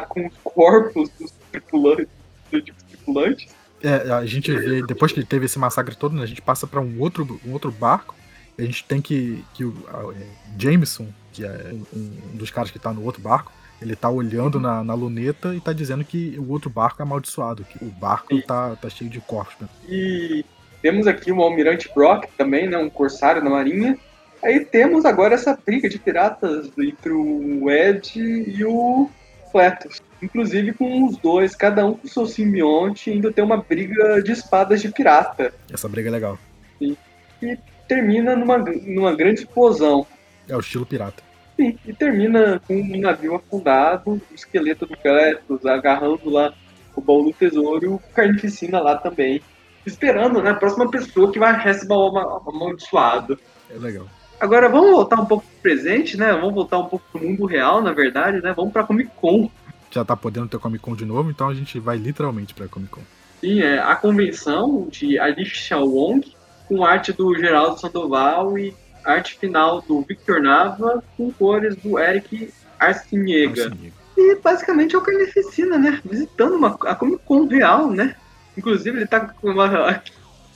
[0.08, 2.08] com os corpos dos tripulantes,
[2.50, 2.62] dos
[3.02, 3.48] tripulantes.
[3.82, 6.80] É, a gente vê, depois que teve esse massacre todo, né, a gente passa para
[6.80, 8.14] um outro, um outro barco.
[8.58, 9.74] A gente tem que, que o
[10.14, 14.60] é, Jameson, que é um, dos caras que tá no outro barco, ele tá olhando
[14.60, 18.40] na, na, luneta e tá dizendo que o outro barco é amaldiçoado, que o barco
[18.42, 19.56] tá, tá cheio de corpos.
[19.60, 19.68] Né?
[19.88, 20.44] E
[20.80, 23.98] temos aqui o Almirante Brock também, né, um corsário da marinha.
[24.42, 29.08] Aí temos agora essa briga de piratas entre o Ed e o
[29.52, 30.02] Cletus.
[30.22, 34.80] Inclusive com os dois, cada um com seu simbionte, ainda tem uma briga de espadas
[34.80, 35.52] de pirata.
[35.70, 36.38] Essa briga é legal.
[36.78, 36.96] Sim.
[37.42, 40.06] E termina numa, numa grande explosão.
[40.48, 41.22] É o estilo pirata.
[41.56, 46.54] Sim, e termina com um navio afundado, o esqueleto do Cletus agarrando lá
[46.96, 49.42] o baú do tesouro e o Carnificina lá também.
[49.84, 50.50] Esperando, né?
[50.50, 52.16] A próxima pessoa que vai receber o
[52.48, 53.38] amaldiçoado.
[53.68, 54.06] É legal.
[54.42, 56.32] Agora vamos voltar um pouco pro presente, né?
[56.32, 58.52] Vamos voltar um pouco pro mundo real, na verdade, né?
[58.52, 59.48] Vamos pra Comic Con.
[59.88, 62.90] Já tá podendo ter Comic Con de novo, então a gente vai literalmente pra Comic
[62.90, 63.02] Con.
[63.40, 66.34] Sim, é a convenção de Alicia Wong,
[66.66, 68.74] com arte do Geraldo Sandoval e
[69.04, 73.66] arte final do Victor Nava, com cores do Eric Arciniega.
[73.66, 73.94] Arciniega.
[74.18, 76.00] E basicamente é o Carnificina, né?
[76.04, 78.16] Visitando uma, a Comic Con real, né?
[78.58, 80.02] Inclusive ele tá com uma,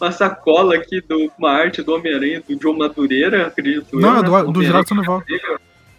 [0.01, 4.23] uma sacola aqui de uma arte do Homem-Aranha, do João Madureira, acredito Não, eu, é
[4.23, 4.53] do, né?
[4.53, 5.23] do Geraldo Sandoval.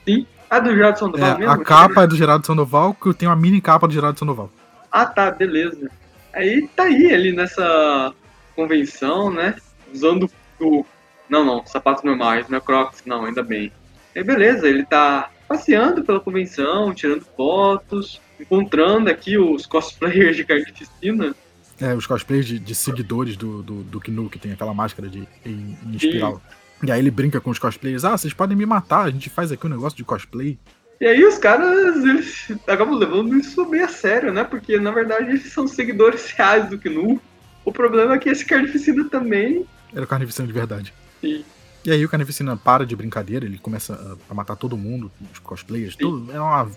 [0.05, 0.27] Sim.
[0.49, 1.51] Ah, do Geraldo Sandoval é, mesmo?
[1.51, 4.49] A capa é do Geraldo Sandoval, que tem uma mini capa do Geraldo Sandoval.
[4.91, 5.89] Ah, tá, beleza.
[6.33, 8.13] Aí tá aí ele nessa
[8.55, 9.55] convenção, né?
[9.93, 10.29] Usando
[10.59, 10.85] o
[11.29, 13.71] não, não, sapatos normais, não é Crocs, não, ainda bem.
[14.15, 21.35] Aí beleza, ele tá passeando pela convenção, tirando fotos, encontrando aqui os cosplayers de Carnificina.
[21.79, 25.27] É, os cosplayers de, de seguidores do, do, do Knu, que tem aquela máscara de,
[25.45, 26.41] em, em espiral.
[26.83, 29.51] E aí ele brinca com os cosplayers, ah, vocês podem me matar, a gente faz
[29.51, 30.57] aqui um negócio de cosplay.
[30.99, 34.43] E aí os caras, eles acabam levando isso bem a sério, né?
[34.43, 37.21] Porque na verdade eles são seguidores reais do Knu.
[37.63, 39.65] O problema é que esse Carnificina também...
[39.93, 40.93] Era o Carnificina de verdade.
[41.21, 41.43] Sim.
[41.85, 45.95] E aí o Carnificina para de brincadeira, ele começa a, matar todo mundo, os cosplayers,
[45.95, 46.31] tudo.
[46.31, 46.69] É uma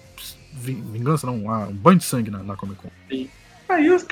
[0.52, 2.90] vingança, não, um banho de sangue na, na Comic Con.
[3.08, 3.28] Sim.
[3.70, 4.06] Aí os,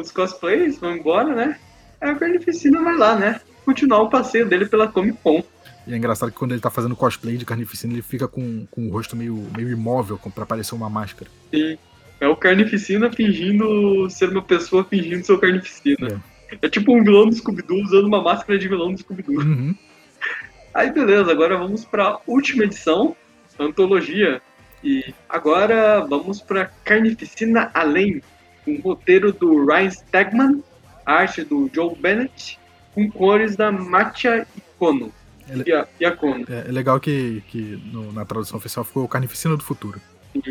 [0.00, 1.58] os cosplayers vão embora, né?
[2.00, 3.40] Aí o Carnificina vai lá, né?
[3.64, 5.42] Continuar o passeio dele pela Comic Con.
[5.86, 8.86] E é engraçado que quando ele tá fazendo cosplay de Carnificina, ele fica com, com
[8.86, 11.30] o rosto meio, meio imóvel, pra parecer uma máscara.
[11.52, 11.76] Sim.
[12.20, 16.22] É o Carnificina fingindo ser uma pessoa fingindo ser o Carnificina.
[16.52, 16.58] É.
[16.60, 19.40] É tipo um vilão do Scooby-Doo usando uma máscara de vilão do Scooby-Doo.
[19.40, 19.74] Uhum.
[20.72, 23.16] Aí beleza, agora vamos para última edição,
[23.58, 24.40] antologia.
[24.84, 28.22] E agora vamos para Carnificina Além,
[28.64, 30.64] com roteiro do Ryan Stegman,
[31.04, 32.58] arte do Joe Bennett,
[32.94, 35.12] com cores da Matia Icono.
[35.48, 36.46] É, Iacono.
[36.48, 40.00] É, é legal que, que no, na tradução oficial ficou Carnificina do Futuro.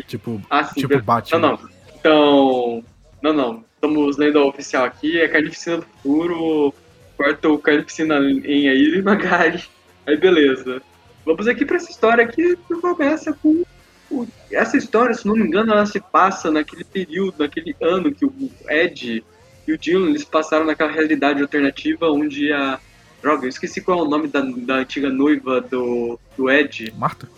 [0.06, 1.38] Tipo, ah, sim, tipo Batman.
[1.38, 1.68] Não, não.
[1.96, 2.84] Então.
[3.22, 6.74] Não, não estamos lendo a oficial aqui, é Carnificina do Futuro,
[7.16, 9.64] corta o Carnificina em aí e Magari.
[10.06, 10.80] Aí beleza.
[11.26, 13.64] Vamos aqui para essa história que começa com.
[14.12, 14.28] O...
[14.50, 18.50] Essa história, se não me engano, ela se passa naquele período, naquele ano que o
[18.68, 19.24] Ed
[19.66, 22.78] e o Dylan eles passaram naquela realidade alternativa onde a.
[23.22, 26.92] Droga, eu esqueci qual é o nome da, da antiga noiva do, do Ed.
[26.98, 27.28] Marta?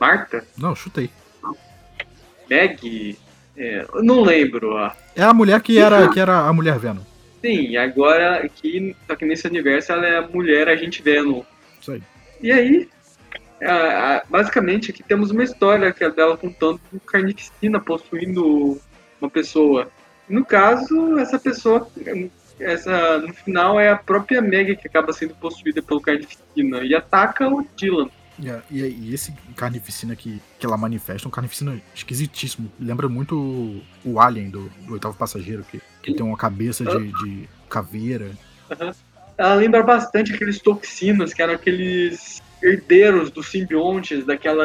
[0.00, 0.42] Marta?
[0.56, 1.10] Não, chutei.
[2.48, 3.18] Meg?
[3.54, 4.74] É, não lembro.
[5.14, 7.02] É a mulher que era, que era a mulher Venom.
[7.42, 11.42] Sim, agora aqui, só que nesse universo ela é a mulher agente Venom.
[11.78, 12.02] Isso aí.
[12.40, 12.88] E aí,
[14.28, 18.80] basicamente aqui temos uma história que é dela contando o carnificina possuindo
[19.20, 19.90] uma pessoa.
[20.28, 21.88] No caso, essa pessoa,
[22.58, 27.48] essa, no final é a própria Meg que acaba sendo possuída pelo carnificina e ataca
[27.48, 28.10] o Dylan.
[28.38, 32.70] Yeah, e, e, esse carnificina que, que ela manifesta é um carnificina esquisitíssimo.
[32.78, 37.12] Lembra muito o, o Alien do, do Oitavo Passageiro, que, que tem uma cabeça de,
[37.12, 38.32] de caveira.
[38.70, 38.92] Uhum.
[39.38, 44.64] Ela lembra bastante aqueles toxinas, que eram aqueles herdeiros dos simbiontes, daquela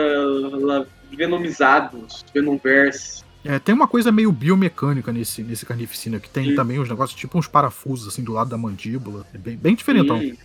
[1.12, 3.24] venomizados, Venomverse.
[3.44, 6.56] É, tem uma coisa meio biomecânica nesse, nesse carnificina, que tem Sim.
[6.56, 9.26] também uns negócios, tipo uns parafusos assim do lado da mandíbula.
[9.34, 10.20] É bem, bem diferentão.
[10.20, 10.38] Sim,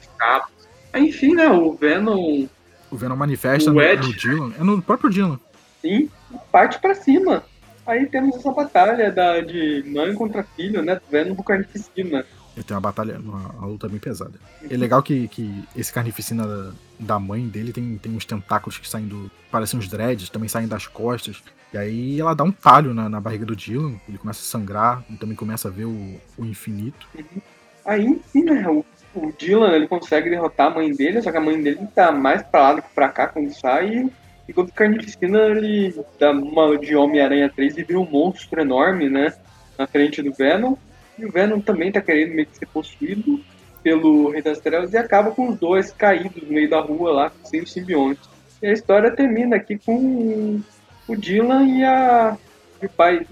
[0.94, 2.46] Enfim, né, o Venom
[2.90, 4.52] o Venom manifesta no, no, Dylan.
[4.58, 5.38] É no próprio Dylan.
[5.82, 6.08] Sim,
[6.52, 7.44] parte para cima.
[7.86, 11.00] Aí temos essa batalha da, de mãe contra filho, né?
[11.10, 12.24] Venom do Carnificina.
[12.56, 14.32] Ele tem uma batalha, uma, uma, luta bem pesada.
[14.68, 18.88] É legal que, que esse Carnificina da, da mãe dele tem, tem uns tentáculos que
[18.88, 19.30] saem do.
[19.50, 21.42] parecem uns dreads, também saem das costas.
[21.72, 25.04] E aí ela dá um talho na, na barriga do Dylan, ele começa a sangrar,
[25.10, 27.06] e também começa a ver o, o infinito.
[27.14, 27.42] Uhum.
[27.84, 28.84] Aí, enfim, né, o,
[29.14, 32.42] o Dylan ele consegue derrotar a mãe dele, só que a mãe dele tá mais
[32.42, 34.10] pra lá do que pra cá quando sai.
[34.48, 39.10] E quando o Carnificina ele dá uma de Homem-Aranha 3 e vira um monstro enorme,
[39.10, 39.34] né?
[39.76, 40.76] Na frente do Venom.
[41.18, 43.40] E o Venom também tá querendo meio que ser possuído
[43.82, 47.32] pelo Rei das Trevas e acaba com os dois caídos no meio da rua lá,
[47.44, 48.20] sem o simbionte.
[48.62, 50.60] E a história termina aqui com
[51.06, 52.36] o Dylan e a
[52.82, 53.26] e o pai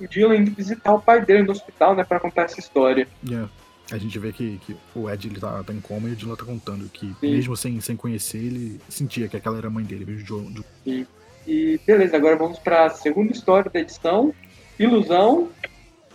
[0.00, 3.08] o Dylan indo visitar o pai dele no hospital, né, para contar essa história.
[3.26, 3.50] Yeah.
[3.90, 6.34] A gente vê que, que o Ed ele tá, tá em coma e o Dylan
[6.34, 7.32] tá contando que, Sim.
[7.32, 10.64] mesmo sem, sem conhecer, ele sentia que aquela era a mãe dele, mesmo Joe.
[10.84, 11.06] Sim.
[11.46, 14.34] E beleza, agora vamos para a segunda história da edição:
[14.78, 15.48] Ilusão,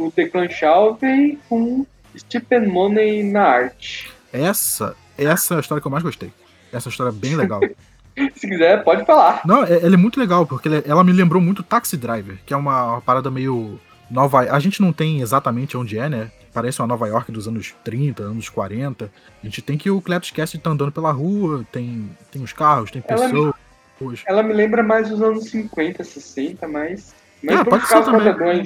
[0.07, 1.85] o Declan Shalvey com
[2.17, 4.11] Stephen Money na arte.
[4.33, 6.31] Essa, essa é a história que eu mais gostei.
[6.71, 7.59] Essa história é bem legal.
[8.35, 9.41] Se quiser, pode falar.
[9.45, 12.57] Não, é, ela é muito legal, porque ela me lembrou muito Taxi Driver, que é
[12.57, 13.79] uma, uma parada meio
[14.09, 14.39] Nova.
[14.39, 16.31] A gente não tem exatamente onde é, né?
[16.53, 19.05] Parece uma Nova York dos anos 30, anos 40.
[19.05, 22.91] A gente tem que o Cletus Cast tá andando pela rua, tem, tem os carros,
[22.91, 23.31] tem pessoas.
[23.31, 23.53] Ela
[24.01, 27.15] me, ela me lembra mais dos anos 50, 60, mas.
[27.41, 28.63] mas ah, pode ser também.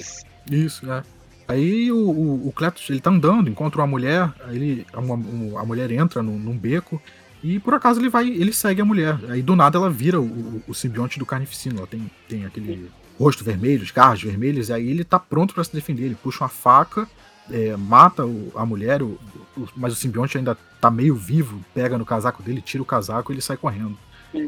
[0.50, 1.04] Isso, é.
[1.48, 5.66] Aí o, o, o Cletus, ele tá andando, encontra uma mulher, aí ele, uma, a
[5.66, 7.00] mulher entra no, num beco,
[7.43, 9.20] e por acaso ele vai, ele segue a mulher.
[9.30, 11.78] Aí do nada ela vira o, o simbionte do Carnificino.
[11.78, 12.89] Ela tem, tem aquele
[13.20, 16.06] rosto vermelho, os carros vermelhos, e aí ele tá pronto para se defender.
[16.06, 17.08] Ele puxa uma faca,
[17.52, 19.20] é, mata o, a mulher, o,
[19.56, 23.32] o, mas o simbionte ainda tá meio vivo, pega no casaco dele, tira o casaco
[23.32, 23.96] e ele sai correndo.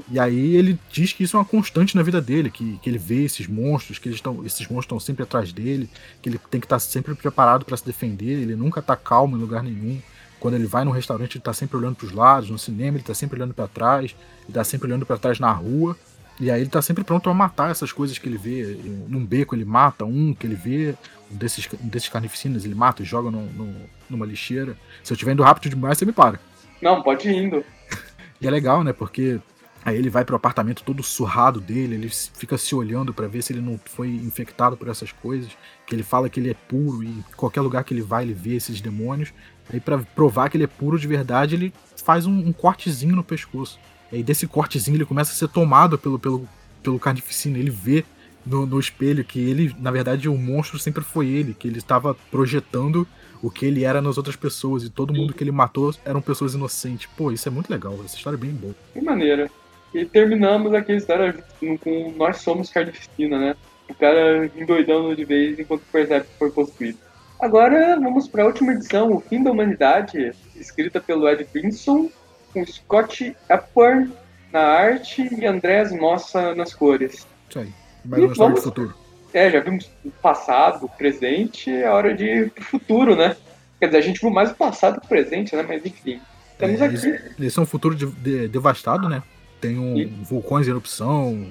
[0.10, 2.98] E aí ele diz que isso é uma constante na vida dele, que, que ele
[2.98, 5.90] vê esses monstros, que eles estão, esses monstros estão sempre atrás dele,
[6.22, 9.38] que ele tem que estar tá sempre preparado para se defender, ele nunca tá calmo
[9.38, 10.00] em lugar nenhum.
[10.40, 13.04] Quando ele vai no restaurante, ele tá sempre olhando para os lados, no cinema, ele
[13.04, 14.16] tá sempre olhando para trás,
[14.46, 15.98] ele tá sempre olhando para trás na rua.
[16.40, 18.78] E aí ele tá sempre pronto a matar essas coisas que ele vê.
[19.08, 20.96] Num beco ele mata um que ele vê,
[21.32, 23.76] um desses, um desses carnificinas ele mata e joga no, no,
[24.08, 24.78] numa lixeira.
[25.04, 26.40] Se eu estiver indo rápido demais, você me para.
[26.80, 27.64] Não, pode ir indo.
[28.40, 28.94] e é legal, né?
[28.94, 29.40] Porque
[29.88, 33.54] aí ele vai pro apartamento todo surrado dele, ele fica se olhando para ver se
[33.54, 35.50] ele não foi infectado por essas coisas.
[35.86, 38.56] Que ele fala que ele é puro e qualquer lugar que ele vai ele vê
[38.56, 39.34] esses demônios.
[39.72, 41.74] Aí para provar que ele é puro de verdade, ele
[42.04, 43.80] faz um, um cortezinho no pescoço.
[44.12, 46.46] E aí desse cortezinho ele começa a ser tomado pelo, pelo,
[46.84, 47.58] pelo carnificina.
[47.58, 48.04] Ele vê
[48.46, 52.14] no, no espelho que ele, na verdade, o monstro sempre foi ele, que ele estava
[52.30, 53.08] projetando
[53.42, 56.56] o que ele era nas outras pessoas e todo mundo que ele matou eram pessoas
[56.56, 57.08] inocentes.
[57.16, 58.76] Pô, isso é muito legal, essa história é bem boa.
[58.94, 59.50] Que maneira.
[59.94, 63.56] E terminamos aqui a história com Nós Somos Carnificina, né?
[63.90, 66.98] O cara endoidando de vez enquanto percebe que foi possuído.
[67.40, 72.10] Agora vamos para a última edição, O Fim da Humanidade, escrita pelo Ed Brinson,
[72.52, 74.10] com Scott Epworth
[74.52, 77.28] na arte e Andrés Mossa nas cores.
[77.50, 77.74] Isso aí.
[78.04, 78.96] Mais uma história do futuro.
[79.34, 83.36] É, já vimos o passado, o presente, é hora de ir pro futuro, né?
[83.80, 85.64] Quer dizer, a gente viu mais o passado que o presente, né?
[85.68, 86.20] Mas enfim.
[86.54, 87.24] Estamos é, aqui.
[87.38, 89.22] Eles, são um futuro de, de, devastado, né?
[89.60, 90.06] Tem um, e...
[90.06, 91.46] vulcões em erupção,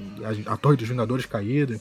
[0.47, 1.81] a, a Torre dos Vingadores caída.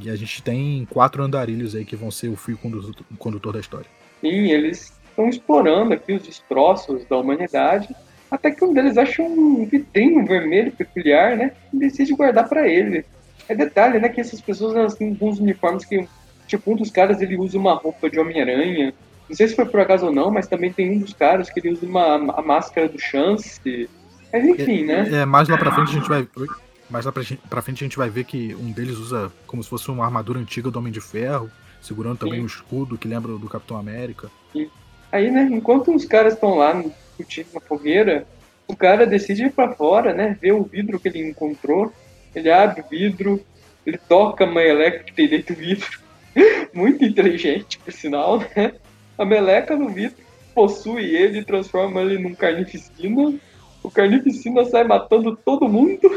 [0.00, 3.60] E a gente tem quatro andarilhos aí que vão ser o fio condutor, condutor da
[3.60, 3.86] história.
[4.20, 7.94] Sim, eles estão explorando aqui os destroços da humanidade,
[8.30, 11.52] até que um deles acha um vitrino vermelho peculiar, né?
[11.72, 13.04] E decide guardar para ele.
[13.48, 14.08] É detalhe, né?
[14.08, 16.08] Que essas pessoas elas têm alguns uniformes que,
[16.46, 18.94] tipo, um dos caras ele usa uma roupa de Homem-Aranha.
[19.28, 21.60] Não sei se foi por acaso ou não, mas também tem um dos caras que
[21.60, 23.90] ele usa uma a máscara do Chance.
[24.32, 25.08] Mas enfim, né?
[25.10, 26.28] É, mais lá pra frente a gente vai.
[26.88, 29.68] Mais lá pra, pra frente a gente vai ver que um deles usa como se
[29.68, 31.50] fosse uma armadura antiga do Homem de Ferro,
[31.80, 32.42] segurando também Sim.
[32.42, 34.30] um escudo que lembra do Capitão América.
[34.52, 34.68] Sim.
[35.12, 36.72] Aí, né, enquanto os caras estão lá
[37.18, 38.26] discutindo na fogueira,
[38.66, 41.92] o cara decide ir pra fora, né, ver o vidro que ele encontrou,
[42.34, 43.44] ele abre o vidro,
[43.84, 45.88] ele toca a meleca que tem dentro do vidro,
[46.72, 48.74] muito inteligente, por sinal, né,
[49.18, 50.16] a meleca no vidro
[50.54, 53.34] possui ele e transforma ele num carnificina,
[53.82, 56.10] o carnificina sai matando todo mundo,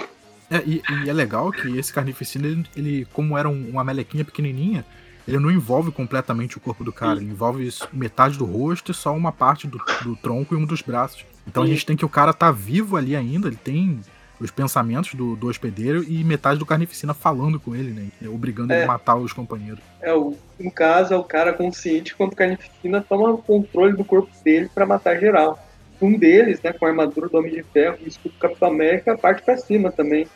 [0.49, 4.23] é, e, e, é legal que esse carnificina, ele, ele como era um, uma melequinha
[4.23, 4.85] pequenininha,
[5.27, 9.15] ele não envolve completamente o corpo do cara, ele envolve metade do rosto e só
[9.15, 11.25] uma parte do, do tronco e um dos braços.
[11.47, 11.69] Então Sim.
[11.69, 14.01] a gente tem que o cara tá vivo ali ainda, ele tem
[14.39, 18.27] os pensamentos do, do hospedeiro e metade do carnificina falando com ele, né?
[18.27, 18.77] Obrigando é.
[18.77, 19.79] ele a matar os companheiros.
[20.01, 24.03] É, o, no caso, é o cara consciente quando o carnificina toma o controle do
[24.03, 25.57] corpo dele para matar geral.
[26.03, 28.67] Um deles, né, com a armadura do Homem de Ferro e o escudo do Capitão
[28.67, 30.27] América, parte para cima também.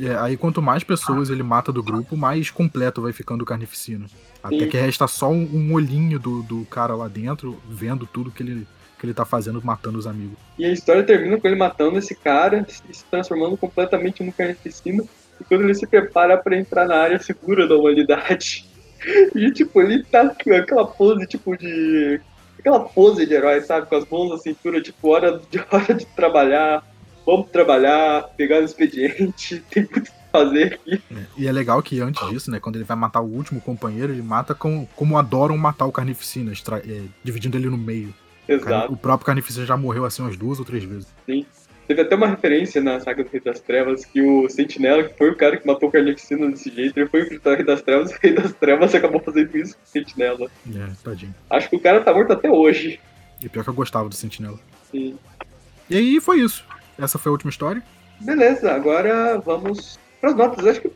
[0.00, 4.06] É, aí quanto mais pessoas ele mata do grupo, mais completo vai ficando o carnificina.
[4.42, 4.68] Até Sim.
[4.68, 8.66] que resta só um, um olhinho do, do cara lá dentro, vendo tudo que ele,
[8.98, 10.36] que ele tá fazendo, matando os amigos.
[10.58, 15.04] E a história termina com ele matando esse cara e se transformando completamente no carnificina.
[15.40, 18.66] E quando ele se prepara para entrar na área segura da humanidade.
[19.36, 22.18] E tipo, ele tá com aquela pose tipo de
[22.64, 23.86] aquela pose de herói, sabe?
[23.86, 26.82] Com as mãos na cintura, tipo, hora de, hora de trabalhar,
[27.26, 31.02] vamos trabalhar, pegar o expediente, tem muito o que fazer aqui.
[31.14, 34.12] É, e é legal que antes disso, né, quando ele vai matar o último companheiro,
[34.12, 38.14] ele mata com, como adoram matar o Carnificina, é, dividindo ele no meio.
[38.48, 38.92] Exato.
[38.92, 41.06] O próprio Carnificina já morreu assim umas duas ou três vezes.
[41.26, 41.46] Sim.
[41.86, 45.30] Teve até uma referência na saga do Rei das Trevas que o Sentinela, que foi
[45.30, 48.10] o cara que matou o Carnificina desse jeito, ele foi enfrentar o Rei das Trevas
[48.10, 50.50] e o Rei das Trevas acabou fazendo isso com o Sentinela.
[50.74, 51.34] É, tadinho.
[51.50, 53.00] Acho que o cara tá morto até hoje.
[53.42, 54.58] E pior que eu gostava do Sentinela.
[54.90, 55.18] Sim.
[55.90, 56.64] E aí foi isso.
[56.98, 57.82] Essa foi a última história.
[58.20, 60.66] Beleza, agora vamos pras notas.
[60.66, 60.90] Acho que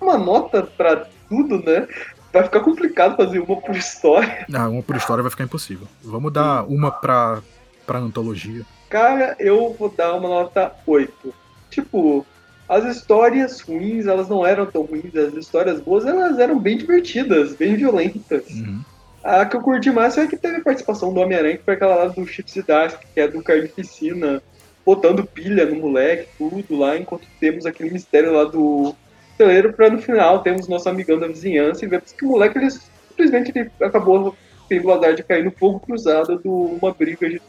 [0.00, 1.88] uma nota pra tudo, né?
[2.32, 4.44] Vai ficar complicado fazer uma por história.
[4.52, 5.86] Ah, uma por história vai ficar impossível.
[6.02, 7.40] Vamos dar uma pra,
[7.86, 8.66] pra antologia.
[8.94, 11.34] Cara, eu vou dar uma nota 8.
[11.68, 12.24] Tipo,
[12.68, 15.16] as histórias ruins, elas não eram tão ruins.
[15.16, 18.48] As histórias boas, elas eram bem divertidas, bem violentas.
[18.50, 18.82] Uhum.
[19.24, 21.96] A que eu curti mais foi a que teve participação do Homem-Aranha, que foi aquela
[21.96, 24.40] lá do Chips Dask, que é do Carnificina,
[24.86, 28.94] botando pilha no moleque, tudo lá, enquanto temos aquele mistério lá do
[29.36, 32.70] celeiro, pra no final temos nosso amigão da vizinhança e vemos que o moleque, ele
[32.70, 34.36] simplesmente ele acabou
[34.68, 37.42] tendo o azar de cair no fogo cruzado de uma briga de-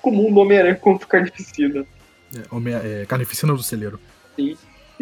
[0.00, 1.84] comum do Homem-Aranha contra o Carnificina.
[2.34, 3.98] É, Homem- é, Carnificina do Celeiro.
[4.36, 4.56] E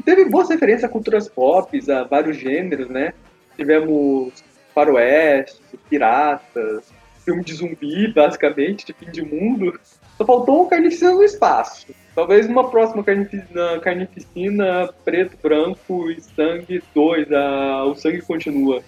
[0.05, 3.13] teve boas referências a culturas pop, a vários gêneros, né?
[3.57, 4.33] Tivemos
[4.75, 6.85] faroeste, piratas,
[7.25, 9.79] filme de zumbi, basicamente, de fim de mundo.
[10.17, 11.87] Só faltou um carnificina no espaço.
[12.15, 18.83] Talvez numa próxima carnificina, carnificina preto, branco e sangue 2, a, o sangue continua.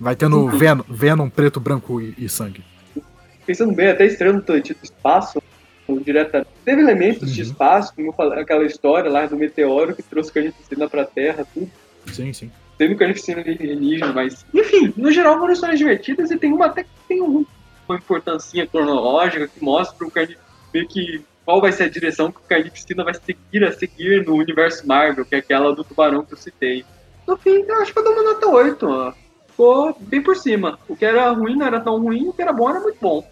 [0.00, 2.64] Vai tendo Venom, Venom preto, branco e, e sangue.
[3.46, 5.42] Pensando bem, até do Atlântico do Espaço,
[6.04, 7.46] direta, teve elementos de Uhum.
[7.48, 11.70] espaço, como falei, aquela história lá do meteoro que trouxe carnificina pra Terra, tudo.
[12.06, 12.50] Sim, sim.
[12.78, 14.44] teve carnificina alienígena, mas.
[14.52, 17.44] Enfim, no geral foram histórias divertidas e tem uma até que tem um-
[17.88, 20.36] uma importância cronológica que mostra o carni
[20.74, 24.34] meio que qual vai ser a direção que o carnificina vai seguir a seguir no
[24.34, 26.84] universo Marvel, que é aquela do tubarão que eu citei.
[27.28, 29.12] No fim, eu acho que eu dou uma nota 8, ó.
[29.52, 30.78] Ficou bem por cima.
[30.88, 33.26] O que era ruim não era tão ruim, o que era bom era muito bom.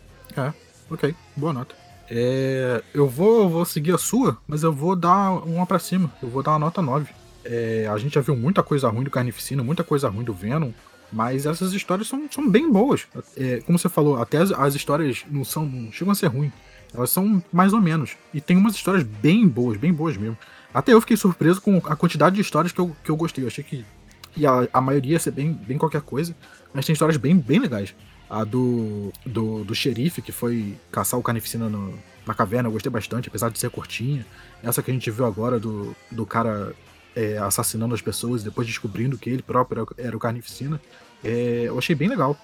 [0.91, 1.75] Ok, boa nota.
[2.11, 6.11] É, eu vou, vou seguir a sua, mas eu vou dar uma pra cima.
[6.23, 7.13] Eu vou dar uma nota 9.
[7.45, 10.73] É, a gente já viu muita coisa ruim do Carnificina, muita coisa ruim do Venom,
[11.13, 13.07] mas essas histórias são, são bem boas.
[13.37, 16.53] É, como você falou, até as, as histórias não são não chegam a ser ruins.
[16.93, 18.17] Elas são mais ou menos.
[18.35, 20.37] E tem umas histórias bem boas, bem boas mesmo.
[20.75, 23.45] Até eu fiquei surpreso com a quantidade de histórias que eu, que eu gostei.
[23.45, 23.85] Eu achei que,
[24.33, 26.35] que a, a maioria ia ser bem, bem qualquer coisa,
[26.73, 27.95] mas tem histórias bem, bem legais.
[28.29, 32.91] A do, do, do xerife, que foi caçar o carnificina no- na caverna, eu gostei
[32.91, 34.25] bastante, apesar de ser curtinha.
[34.63, 36.73] Essa que a gente viu agora do, do cara
[37.17, 40.81] é, assassinando as pessoas e depois descobrindo que ele próprio era, o carnificina,
[41.25, 42.39] é, eu achei bem legal.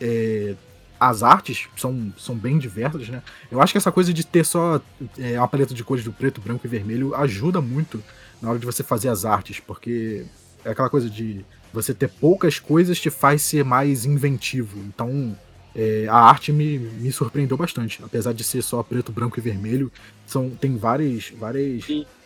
[0.00, 0.54] É,
[0.98, 3.22] as artes são, são bem diversas, né?
[3.50, 4.80] Eu acho que essa coisa de ter só
[5.18, 8.02] é, uma paleta de cores do preto, branco e vermelho ajuda muito
[8.40, 10.24] na hora de você fazer as artes, porque
[10.66, 14.78] é aquela coisa de você ter poucas coisas te faz ser mais inventivo.
[14.86, 15.36] Então,
[15.74, 18.02] é, a arte me, me surpreendeu bastante.
[18.02, 19.92] Apesar de ser só preto, branco e vermelho,
[20.26, 21.84] são, tem várias, várias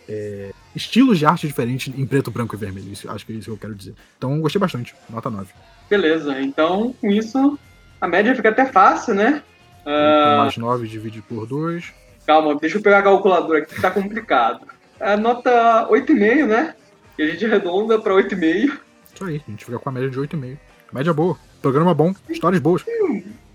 [0.09, 2.93] é, estilos de arte diferentes em preto, branco e vermelho.
[2.93, 3.95] Isso, acho que é isso que eu quero dizer.
[4.17, 4.95] Então, gostei bastante.
[5.09, 5.53] Nota 9.
[5.89, 7.59] Beleza, então com isso
[8.01, 9.43] a média fica até fácil, né?
[9.85, 11.93] Ah, Mais 9 divide por 2.
[12.27, 14.67] Calma, deixa eu pegar a calculadora aqui que tá complicado.
[15.01, 16.75] A nota 8,5, né?
[17.21, 18.79] E a gente arredonda pra 8,5.
[19.15, 20.57] Isso aí, a gente fica com a média de 8,5.
[20.91, 21.37] Média boa.
[21.61, 22.15] Programa bom.
[22.31, 22.83] Histórias boas.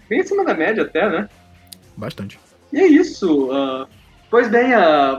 [0.07, 1.27] Bem acima da média até, né?
[1.97, 2.39] Bastante.
[2.71, 3.49] E é isso.
[3.51, 3.87] ah,
[4.29, 4.69] pois bem,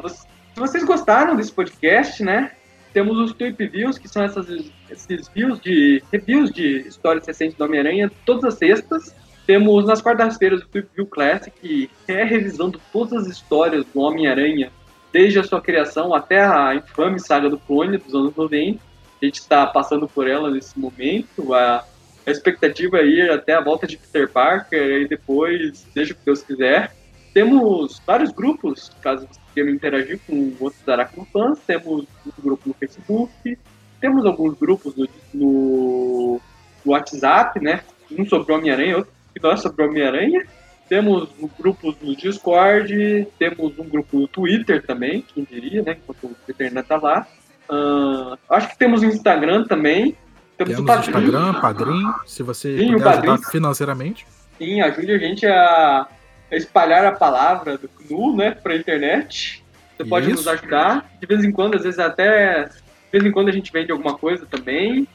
[0.00, 2.52] vo- se vocês gostaram desse podcast, né?
[2.92, 4.46] Temos os Tweep Views, que são essas,
[4.88, 9.12] esses views de reviews de histórias recentes do Homem-Aranha, todas as sextas.
[9.44, 14.70] Temos nas quartas-feiras o Tweep View Classic, que é revisando todas as histórias do Homem-Aranha,
[15.12, 18.78] desde a sua criação até a infame saga do clone dos anos 90.
[19.20, 21.54] A gente está passando por ela nesse momento.
[21.54, 21.84] A,
[22.26, 26.24] a expectativa é ir até a volta de Peter Parker e depois, seja o que
[26.24, 26.94] Deus quiser.
[27.32, 31.58] Temos vários grupos, caso você queira interagir com outros aracnofãs.
[31.66, 33.58] Temos um grupo no Facebook,
[34.00, 36.40] temos alguns grupos no, no,
[36.84, 37.82] no WhatsApp, né?
[38.10, 40.46] Um sobre Homem-Aranha, outro que não é sobre Homem-Aranha.
[40.88, 41.28] Temos
[41.58, 45.96] grupos no Discord, temos um grupo no Twitter também, quem diria, né?
[46.02, 47.26] Enquanto o Twitter ainda tá lá.
[47.68, 50.16] Ah, acho que temos o Instagram também.
[50.56, 51.08] Temos, Temos o o Padrim.
[51.10, 54.26] Instagram, Padrim, se você Sim, puder ajudar financeiramente.
[54.58, 56.06] Sim, ajude a gente a,
[56.50, 59.62] a espalhar a palavra do CNU, né, pra internet.
[59.96, 60.36] Você pode Isso.
[60.36, 61.10] nos ajudar.
[61.20, 62.64] De vez em quando, às vezes até.
[62.64, 62.70] De
[63.12, 65.06] vez em quando a gente vende alguma coisa também.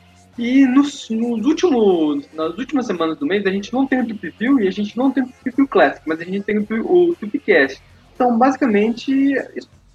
[0.41, 4.33] E nos, nos últimos, nas últimas semanas do mês, a gente não tem o Tip
[4.39, 7.15] View e a gente não tem o Tip View Classic, mas a gente tem o,
[7.15, 7.79] Tipcast.
[8.15, 9.35] Então, basicamente,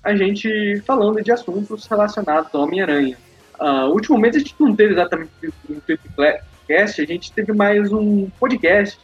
[0.04, 3.18] a gente falando de assuntos relacionados ao Homem-Aranha.
[3.58, 5.32] Uh, último mês a gente não teve exatamente
[5.68, 9.00] um Tipcast, a gente teve mais um podcast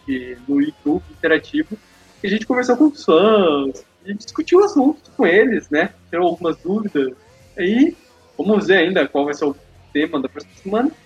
[0.46, 1.76] no YouTube interativo,
[2.20, 5.90] que a gente conversou com os fãs, e discutiu assuntos com eles, né?
[6.08, 7.14] Tirou algumas dúvidas.
[7.58, 7.96] Aí,
[8.38, 9.56] vamos ver ainda qual vai ser o
[9.92, 11.01] tema da próxima semana.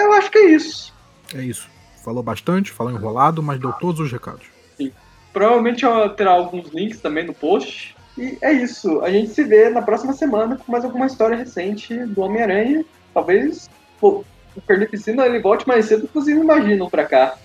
[0.00, 0.92] Eu acho que é isso.
[1.34, 1.68] É isso.
[2.04, 4.46] Falou bastante, falou enrolado, mas deu todos os recados.
[4.76, 4.92] Sim.
[5.32, 5.84] Provavelmente
[6.16, 7.94] terá alguns links também no post.
[8.18, 9.00] E é isso.
[9.02, 12.84] A gente se vê na próxima semana com mais alguma história recente do Homem-Aranha.
[13.14, 13.70] Talvez
[14.00, 14.24] pô,
[14.56, 17.36] o Carnificina ele volte mais cedo do que vocês imaginam pra cá.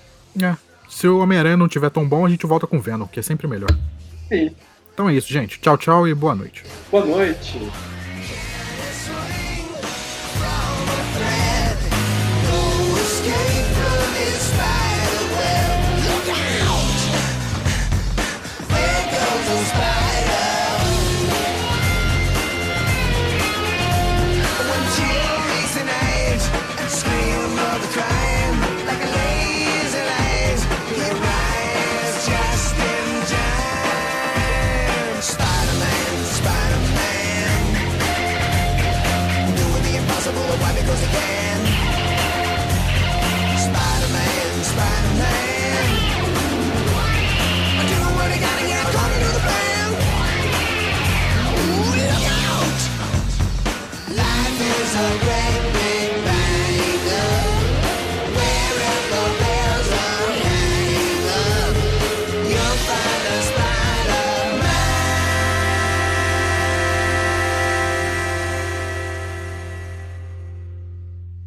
[0.41, 0.55] É.
[0.89, 3.23] Se o Homem-Aranha não tiver tão bom, a gente volta com o Venom, que é
[3.23, 3.69] sempre melhor.
[4.27, 4.55] Sim.
[4.93, 5.59] Então é isso, gente.
[5.59, 6.63] Tchau, tchau e boa noite.
[6.89, 7.59] Boa noite.